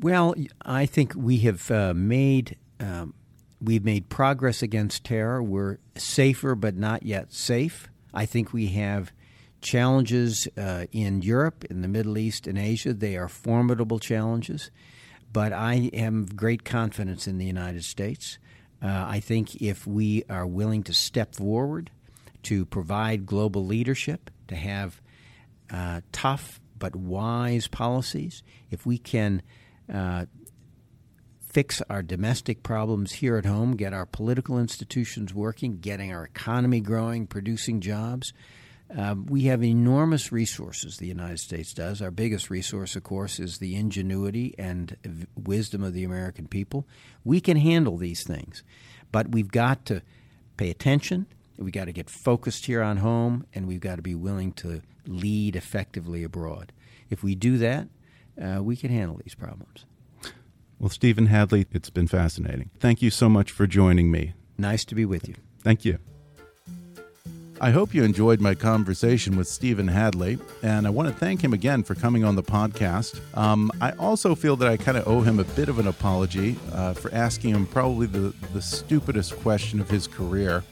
Well, 0.00 0.34
I 0.62 0.86
think 0.86 1.12
we 1.14 1.38
have 1.38 1.70
uh, 1.70 1.94
made 1.94 2.56
um, 2.80 3.14
we've 3.60 3.84
made 3.84 4.08
progress 4.08 4.62
against 4.62 5.04
terror. 5.04 5.42
We're 5.42 5.78
safer, 5.96 6.54
but 6.54 6.76
not 6.76 7.04
yet 7.04 7.32
safe. 7.32 7.88
I 8.12 8.26
think 8.26 8.52
we 8.52 8.68
have 8.68 9.12
challenges 9.60 10.46
uh, 10.56 10.86
in 10.92 11.22
Europe, 11.22 11.64
in 11.64 11.82
the 11.82 11.88
Middle 11.88 12.18
East, 12.18 12.46
and 12.46 12.58
Asia. 12.58 12.92
They 12.92 13.16
are 13.16 13.28
formidable 13.28 13.98
challenges, 13.98 14.70
but 15.32 15.52
I 15.52 15.90
have 15.94 16.36
great 16.36 16.64
confidence 16.64 17.26
in 17.26 17.38
the 17.38 17.46
United 17.46 17.84
States. 17.84 18.38
Uh, 18.82 19.06
I 19.08 19.20
think 19.20 19.56
if 19.62 19.86
we 19.86 20.24
are 20.28 20.46
willing 20.46 20.82
to 20.84 20.92
step 20.92 21.34
forward 21.34 21.90
to 22.44 22.66
provide 22.66 23.24
global 23.24 23.64
leadership, 23.64 24.30
to 24.48 24.56
have 24.56 25.00
uh, 25.70 26.02
tough 26.12 26.60
but 26.78 26.94
wise 26.94 27.66
policies, 27.66 28.42
if 28.70 28.84
we 28.84 28.98
can 28.98 29.40
uh, 29.92 30.26
fix 31.54 31.80
our 31.88 32.02
domestic 32.02 32.64
problems 32.64 33.12
here 33.12 33.36
at 33.36 33.46
home, 33.46 33.76
get 33.76 33.94
our 33.94 34.04
political 34.04 34.58
institutions 34.58 35.32
working, 35.32 35.78
getting 35.78 36.12
our 36.12 36.24
economy 36.24 36.80
growing, 36.80 37.28
producing 37.28 37.80
jobs. 37.80 38.32
Uh, 38.94 39.14
we 39.26 39.44
have 39.44 39.62
enormous 39.62 40.32
resources, 40.32 40.96
the 40.96 41.06
United 41.06 41.38
States 41.38 41.72
does. 41.72 42.02
Our 42.02 42.10
biggest 42.10 42.50
resource, 42.50 42.96
of 42.96 43.04
course, 43.04 43.38
is 43.38 43.58
the 43.58 43.76
ingenuity 43.76 44.52
and 44.58 45.28
wisdom 45.36 45.84
of 45.84 45.94
the 45.94 46.02
American 46.02 46.48
people. 46.48 46.88
We 47.22 47.40
can 47.40 47.56
handle 47.56 47.98
these 47.98 48.24
things, 48.26 48.64
but 49.12 49.30
we've 49.30 49.50
got 49.50 49.86
to 49.86 50.02
pay 50.56 50.70
attention. 50.70 51.26
We've 51.56 51.72
got 51.72 51.84
to 51.84 51.92
get 51.92 52.10
focused 52.10 52.66
here 52.66 52.82
on 52.82 52.96
home, 52.96 53.46
and 53.54 53.68
we've 53.68 53.80
got 53.80 53.96
to 53.96 54.02
be 54.02 54.16
willing 54.16 54.54
to 54.54 54.82
lead 55.06 55.54
effectively 55.54 56.24
abroad. 56.24 56.72
If 57.10 57.22
we 57.22 57.36
do 57.36 57.58
that, 57.58 57.86
uh, 58.42 58.60
we 58.60 58.74
can 58.74 58.90
handle 58.90 59.20
these 59.22 59.36
problems. 59.36 59.84
Well, 60.84 60.90
Stephen 60.90 61.28
Hadley, 61.28 61.64
it's 61.72 61.88
been 61.88 62.08
fascinating. 62.08 62.68
Thank 62.78 63.00
you 63.00 63.08
so 63.08 63.30
much 63.30 63.50
for 63.50 63.66
joining 63.66 64.10
me. 64.10 64.34
Nice 64.58 64.84
to 64.84 64.94
be 64.94 65.06
with 65.06 65.26
you. 65.26 65.34
Thank 65.62 65.86
you. 65.86 65.98
I 67.58 67.70
hope 67.70 67.94
you 67.94 68.04
enjoyed 68.04 68.38
my 68.38 68.54
conversation 68.54 69.38
with 69.38 69.48
Stephen 69.48 69.88
Hadley, 69.88 70.38
and 70.62 70.86
I 70.86 70.90
want 70.90 71.08
to 71.08 71.14
thank 71.14 71.42
him 71.42 71.54
again 71.54 71.84
for 71.84 71.94
coming 71.94 72.22
on 72.22 72.36
the 72.36 72.42
podcast. 72.42 73.18
Um, 73.34 73.72
I 73.80 73.92
also 73.92 74.34
feel 74.34 74.56
that 74.56 74.68
I 74.68 74.76
kind 74.76 74.98
of 74.98 75.08
owe 75.08 75.22
him 75.22 75.40
a 75.40 75.44
bit 75.44 75.70
of 75.70 75.78
an 75.78 75.86
apology 75.86 76.56
uh, 76.74 76.92
for 76.92 77.10
asking 77.14 77.54
him 77.54 77.66
probably 77.66 78.06
the, 78.06 78.34
the 78.52 78.60
stupidest 78.60 79.40
question 79.40 79.80
of 79.80 79.88
his 79.88 80.06
career 80.06 80.62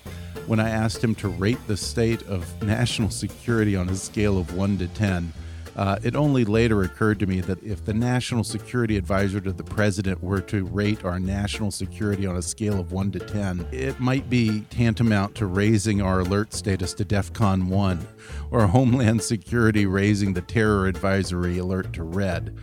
when 0.46 0.60
I 0.60 0.68
asked 0.68 1.02
him 1.02 1.14
to 1.16 1.28
rate 1.28 1.66
the 1.66 1.76
state 1.78 2.22
of 2.24 2.62
national 2.62 3.08
security 3.08 3.76
on 3.76 3.88
a 3.88 3.96
scale 3.96 4.36
of 4.36 4.54
1 4.54 4.76
to 4.76 4.88
10. 4.88 5.32
Uh, 5.74 5.98
it 6.02 6.14
only 6.14 6.44
later 6.44 6.82
occurred 6.82 7.18
to 7.18 7.26
me 7.26 7.40
that 7.40 7.62
if 7.62 7.84
the 7.84 7.94
national 7.94 8.44
security 8.44 8.96
advisor 8.96 9.40
to 9.40 9.52
the 9.52 9.64
president 9.64 10.22
were 10.22 10.40
to 10.40 10.66
rate 10.66 11.04
our 11.04 11.18
national 11.18 11.70
security 11.70 12.26
on 12.26 12.36
a 12.36 12.42
scale 12.42 12.78
of 12.78 12.92
1 12.92 13.12
to 13.12 13.18
10, 13.18 13.66
it 13.72 13.98
might 13.98 14.28
be 14.28 14.60
tantamount 14.70 15.34
to 15.34 15.46
raising 15.46 16.02
our 16.02 16.20
alert 16.20 16.52
status 16.52 16.92
to 16.94 17.04
DEFCON 17.04 17.68
1, 17.68 18.06
or 18.50 18.66
Homeland 18.66 19.22
Security 19.22 19.86
raising 19.86 20.34
the 20.34 20.42
terror 20.42 20.86
advisory 20.86 21.58
alert 21.58 21.92
to 21.94 22.02
red. 22.02 22.56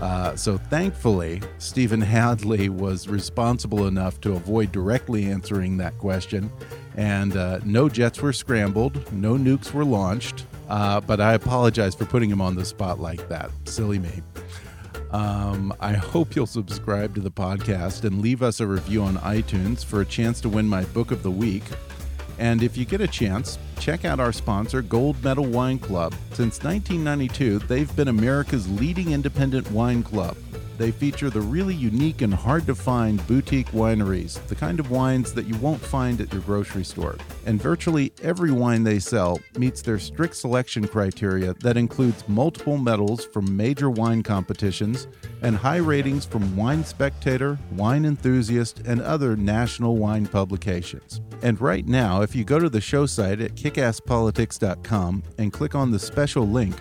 Uh, 0.00 0.36
so 0.36 0.58
thankfully, 0.58 1.40
Stephen 1.58 2.00
Hadley 2.00 2.68
was 2.68 3.08
responsible 3.08 3.86
enough 3.86 4.20
to 4.20 4.32
avoid 4.32 4.72
directly 4.72 5.26
answering 5.26 5.76
that 5.78 5.96
question, 5.98 6.50
and 6.96 7.36
uh, 7.36 7.60
no 7.64 7.88
jets 7.88 8.20
were 8.20 8.32
scrambled, 8.32 9.10
no 9.12 9.36
nukes 9.36 9.72
were 9.72 9.84
launched. 9.84 10.44
Uh, 10.68 11.00
but 11.00 11.20
I 11.20 11.34
apologize 11.34 11.94
for 11.94 12.04
putting 12.04 12.30
him 12.30 12.40
on 12.40 12.56
the 12.56 12.64
spot 12.64 13.00
like 13.00 13.28
that. 13.28 13.50
Silly 13.64 13.98
me. 13.98 14.22
Um, 15.12 15.72
I 15.80 15.92
hope 15.92 16.34
you'll 16.34 16.46
subscribe 16.46 17.14
to 17.14 17.20
the 17.20 17.30
podcast 17.30 18.04
and 18.04 18.20
leave 18.20 18.42
us 18.42 18.60
a 18.60 18.66
review 18.66 19.02
on 19.02 19.16
iTunes 19.18 19.84
for 19.84 20.00
a 20.00 20.04
chance 20.04 20.40
to 20.40 20.48
win 20.48 20.68
my 20.68 20.84
book 20.86 21.10
of 21.10 21.22
the 21.22 21.30
week. 21.30 21.62
And 22.38 22.62
if 22.62 22.76
you 22.76 22.84
get 22.84 23.00
a 23.00 23.06
chance, 23.08 23.58
check 23.78 24.04
out 24.04 24.20
our 24.20 24.32
sponsor, 24.32 24.82
Gold 24.82 25.22
Medal 25.24 25.46
Wine 25.46 25.78
Club. 25.78 26.12
Since 26.32 26.62
1992, 26.62 27.60
they've 27.60 27.94
been 27.96 28.08
America's 28.08 28.68
leading 28.68 29.12
independent 29.12 29.70
wine 29.70 30.02
club. 30.02 30.36
They 30.78 30.90
feature 30.90 31.30
the 31.30 31.40
really 31.40 31.74
unique 31.74 32.22
and 32.22 32.34
hard 32.34 32.66
to 32.66 32.74
find 32.74 33.26
boutique 33.26 33.68
wineries, 33.68 34.44
the 34.46 34.54
kind 34.54 34.78
of 34.78 34.90
wines 34.90 35.32
that 35.32 35.46
you 35.46 35.56
won't 35.56 35.80
find 35.80 36.20
at 36.20 36.32
your 36.32 36.42
grocery 36.42 36.84
store. 36.84 37.16
And 37.46 37.60
virtually 37.60 38.12
every 38.22 38.50
wine 38.50 38.84
they 38.84 38.98
sell 38.98 39.40
meets 39.58 39.80
their 39.82 39.98
strict 39.98 40.36
selection 40.36 40.86
criteria 40.86 41.54
that 41.60 41.76
includes 41.76 42.28
multiple 42.28 42.76
medals 42.76 43.24
from 43.24 43.56
major 43.56 43.90
wine 43.90 44.22
competitions 44.22 45.08
and 45.42 45.56
high 45.56 45.76
ratings 45.76 46.24
from 46.24 46.56
Wine 46.56 46.84
Spectator, 46.84 47.58
Wine 47.72 48.04
Enthusiast, 48.04 48.80
and 48.80 49.00
other 49.00 49.36
national 49.36 49.96
wine 49.96 50.26
publications. 50.26 51.20
And 51.42 51.60
right 51.60 51.86
now, 51.86 52.22
if 52.22 52.34
you 52.34 52.44
go 52.44 52.58
to 52.58 52.68
the 52.68 52.80
show 52.80 53.06
site 53.06 53.40
at 53.40 53.54
kickasspolitics.com 53.54 55.22
and 55.38 55.52
click 55.52 55.74
on 55.74 55.90
the 55.90 55.98
special 55.98 56.48
link, 56.48 56.74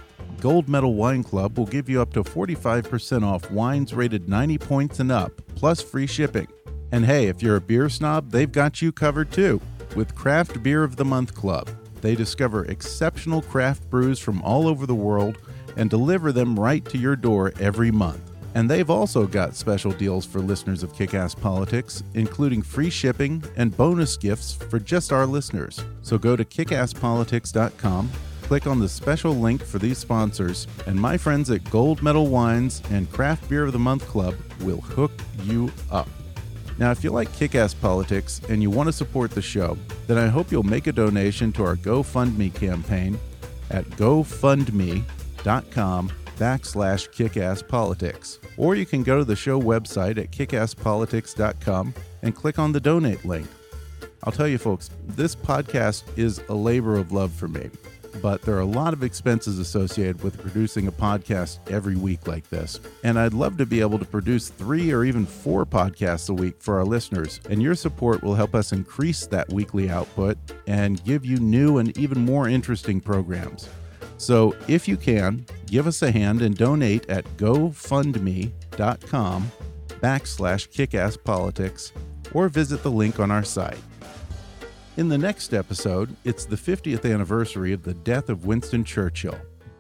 Gold 0.46 0.70
Medal 0.70 0.94
Wine 0.94 1.24
Club 1.24 1.58
will 1.58 1.66
give 1.66 1.90
you 1.90 2.00
up 2.00 2.14
to 2.14 2.24
45% 2.24 3.24
off 3.24 3.50
wines 3.50 3.96
rated 3.96 4.30
90 4.30 4.60
points 4.60 5.00
and 5.00 5.12
up, 5.12 5.32
plus 5.56 5.82
free 5.82 6.06
shipping. 6.06 6.48
And 6.92 7.04
hey, 7.04 7.30
if 7.30 7.42
you're 7.42 7.56
a 7.56 7.60
beer 7.60 7.90
snob, 7.90 8.30
they've 8.30 8.52
got 8.52 8.80
you 8.80 8.92
covered 8.92 9.32
too 9.32 9.60
with 9.96 10.14
Craft 10.14 10.62
Beer 10.62 10.84
of 10.84 10.98
the 10.98 11.04
Month 11.04 11.34
Club. 11.34 11.68
They 12.02 12.14
discover 12.14 12.64
exceptional 12.66 13.42
craft 13.42 13.90
brews 13.90 14.20
from 14.20 14.40
all 14.44 14.68
over 14.68 14.86
the 14.86 14.94
world 14.94 15.40
and 15.78 15.90
deliver 15.90 16.32
them 16.32 16.60
right 16.60 16.86
to 16.90 16.98
your 17.00 17.16
door 17.16 17.52
every 17.60 17.90
month. 17.90 18.22
And 18.54 18.70
they've 18.70 18.92
also 18.92 19.26
got 19.26 19.56
special 19.56 19.94
deals 19.94 20.28
for 20.28 20.42
listeners 20.42 20.84
of 20.84 20.94
Kickass 20.94 21.36
Politics, 21.36 22.04
including 22.14 22.62
free 22.62 22.92
shipping 22.92 23.44
and 23.56 23.76
bonus 23.76 24.16
gifts 24.16 24.54
for 24.54 24.78
just 24.78 25.12
our 25.12 25.26
listeners. 25.26 25.84
So 26.04 26.20
go 26.20 26.36
to 26.36 26.46
kickasspolitics.com 26.46 28.12
click 28.46 28.68
on 28.68 28.80
the 28.80 28.88
special 28.88 29.34
link 29.34 29.64
for 29.64 29.80
these 29.80 29.98
sponsors, 29.98 30.68
and 30.86 30.96
my 30.96 31.18
friends 31.18 31.50
at 31.50 31.68
Gold 31.72 32.04
Medal 32.04 32.28
Wines 32.28 32.84
and 32.92 33.12
Craft 33.12 33.50
Beer 33.50 33.64
of 33.64 33.74
the 33.74 33.80
Month 33.80 34.08
Club 34.08 34.36
will 34.62 34.82
hook 34.82 35.12
you 35.44 35.72
up. 35.92 36.08
Now, 36.78 36.92
if 36.92 37.04
you 37.04 37.10
like 37.10 37.34
kick 37.34 37.56
ass 37.56 37.74
politics 37.74 38.42
and 38.48 38.62
you 38.62 38.70
want 38.70 38.88
to 38.88 38.94
support 38.94 39.32
the 39.32 39.42
show, 39.42 39.76
then 40.06 40.20
I 40.20 40.28
hope 40.28 40.52
you'll 40.52 40.62
make 40.62 40.86
a 40.86 40.92
donation 40.92 41.52
to 41.54 41.64
our 41.64 41.76
GoFundMe 41.76 42.54
campaign 42.54 43.18
at 43.72 43.86
gofundme.com 43.86 45.04
backslash 46.38 47.10
kickasspolitics. 47.10 48.40
Or 48.58 48.76
you 48.76 48.86
can 48.86 49.02
go 49.02 49.18
to 49.18 49.26
the 49.26 49.36
show 49.36 49.60
website 49.60 50.20
at 50.20 50.30
kickasspolitics.com 50.30 51.96
and 52.22 52.36
click 52.36 52.60
on 52.60 52.72
the 52.74 52.80
donate 52.80 53.26
link. 53.26 53.48
I'll 54.24 54.34
tell 54.34 54.48
you, 54.48 54.60
folks, 54.60 54.92
this 55.08 55.36
podcast 55.36 56.04
is 56.16 56.42
a 56.50 56.54
labor 56.54 56.96
of 56.96 57.12
love 57.12 57.32
for 57.32 57.48
me 57.48 57.72
but 58.22 58.42
there 58.42 58.56
are 58.56 58.62
a 58.62 58.66
lot 58.66 58.94
of 58.94 59.04
expenses 59.04 59.60
associated 59.60 60.24
with 60.24 60.42
producing 60.42 60.88
a 60.88 60.92
podcast 60.92 61.60
every 61.70 61.96
week 61.96 62.28
like 62.28 62.50
this. 62.50 62.80
And 63.04 63.20
I'd 63.20 63.34
love 63.34 63.58
to 63.58 63.66
be 63.66 63.82
able 63.82 64.00
to 64.00 64.06
produce 64.06 64.50
three 64.50 64.92
or 64.92 65.04
even 65.04 65.26
four 65.26 65.66
podcasts 65.66 66.30
a 66.30 66.34
week 66.34 66.56
for 66.60 66.78
our 66.78 66.86
listeners. 66.86 67.40
And 67.50 67.62
your 67.62 67.76
support 67.76 68.24
will 68.24 68.36
help 68.36 68.56
us 68.56 68.72
increase 68.72 69.28
that 69.28 69.50
weekly 69.52 69.90
output 69.90 70.38
and 70.68 71.04
give 71.04 71.26
you 71.26 71.38
new 71.38 71.78
and 71.78 71.98
even 71.98 72.24
more 72.24 72.48
interesting 72.48 73.02
programs. 73.02 73.70
So 74.18 74.56
if 74.68 74.88
you 74.88 74.98
can, 74.98 75.46
give 75.68 75.88
us 75.88 76.02
a 76.02 76.12
hand 76.12 76.42
and 76.42 76.58
donate 76.58 77.10
at 77.10 77.26
gofundme.com 77.38 78.52
backslash 80.02 80.70
kickasspolitics 80.70 81.92
or 82.34 82.50
visit 82.50 82.84
the 82.84 82.92
link 82.92 83.20
on 83.20 83.32
our 83.32 83.44
site. 83.44 83.78
In 84.98 85.10
the 85.10 85.18
next 85.18 85.54
episode, 85.54 86.16
it's 86.24 86.46
the 86.46 86.56
50th 86.56 87.12
anniversary 87.14 87.74
of 87.74 87.84
the 87.84 87.94
death 87.94 88.30
of 88.30 88.46
Winston 88.46 88.86
Churchill, 88.86 89.38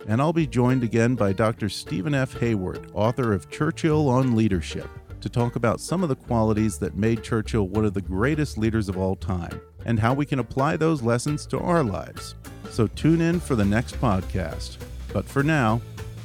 and 0.10 0.20
I'll 0.20 0.34
be 0.34 0.46
joined 0.46 0.84
again 0.84 1.16
by 1.16 1.32
Dr. 1.32 1.70
Stephen 1.70 2.14
F. 2.14 2.38
Hayward, 2.42 2.92
author 2.94 3.32
of 3.32 3.50
Churchill 3.50 4.10
on 4.10 4.36
Leadership, 4.36 4.90
to 5.22 5.30
talk 5.30 5.56
about 5.56 5.80
some 5.80 6.04
of 6.04 6.10
the 6.10 6.18
qualities 6.18 6.78
that 6.80 6.98
made 6.98 7.24
Churchill 7.24 7.70
one 7.70 7.86
of 7.86 7.94
the 7.94 8.02
greatest 8.02 8.58
leaders 8.58 8.90
of 8.90 8.98
all 8.98 9.16
time 9.16 9.62
and 9.86 9.98
how 9.98 10.14
we 10.14 10.26
can 10.26 10.40
apply 10.40 10.76
those 10.76 11.02
lessons 11.02 11.46
to 11.46 11.60
our 11.62 11.82
lives. 11.82 12.36
So 12.70 12.86
tune 12.88 13.22
in 13.22 13.40
for 13.40 13.56
the 13.56 13.64
next 13.64 13.96
podcast. 14.02 14.76
But 15.14 15.24
for 15.24 15.44
now, 15.44 15.80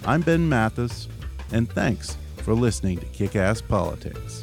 I'm 0.04 0.22
Ben 0.22 0.48
Mathis, 0.48 1.06
and 1.52 1.70
thanks 1.70 2.16
for 2.38 2.54
listening 2.54 2.98
to 2.98 3.06
Kick 3.06 3.36
Ass 3.36 3.60
Politics. 3.60 4.42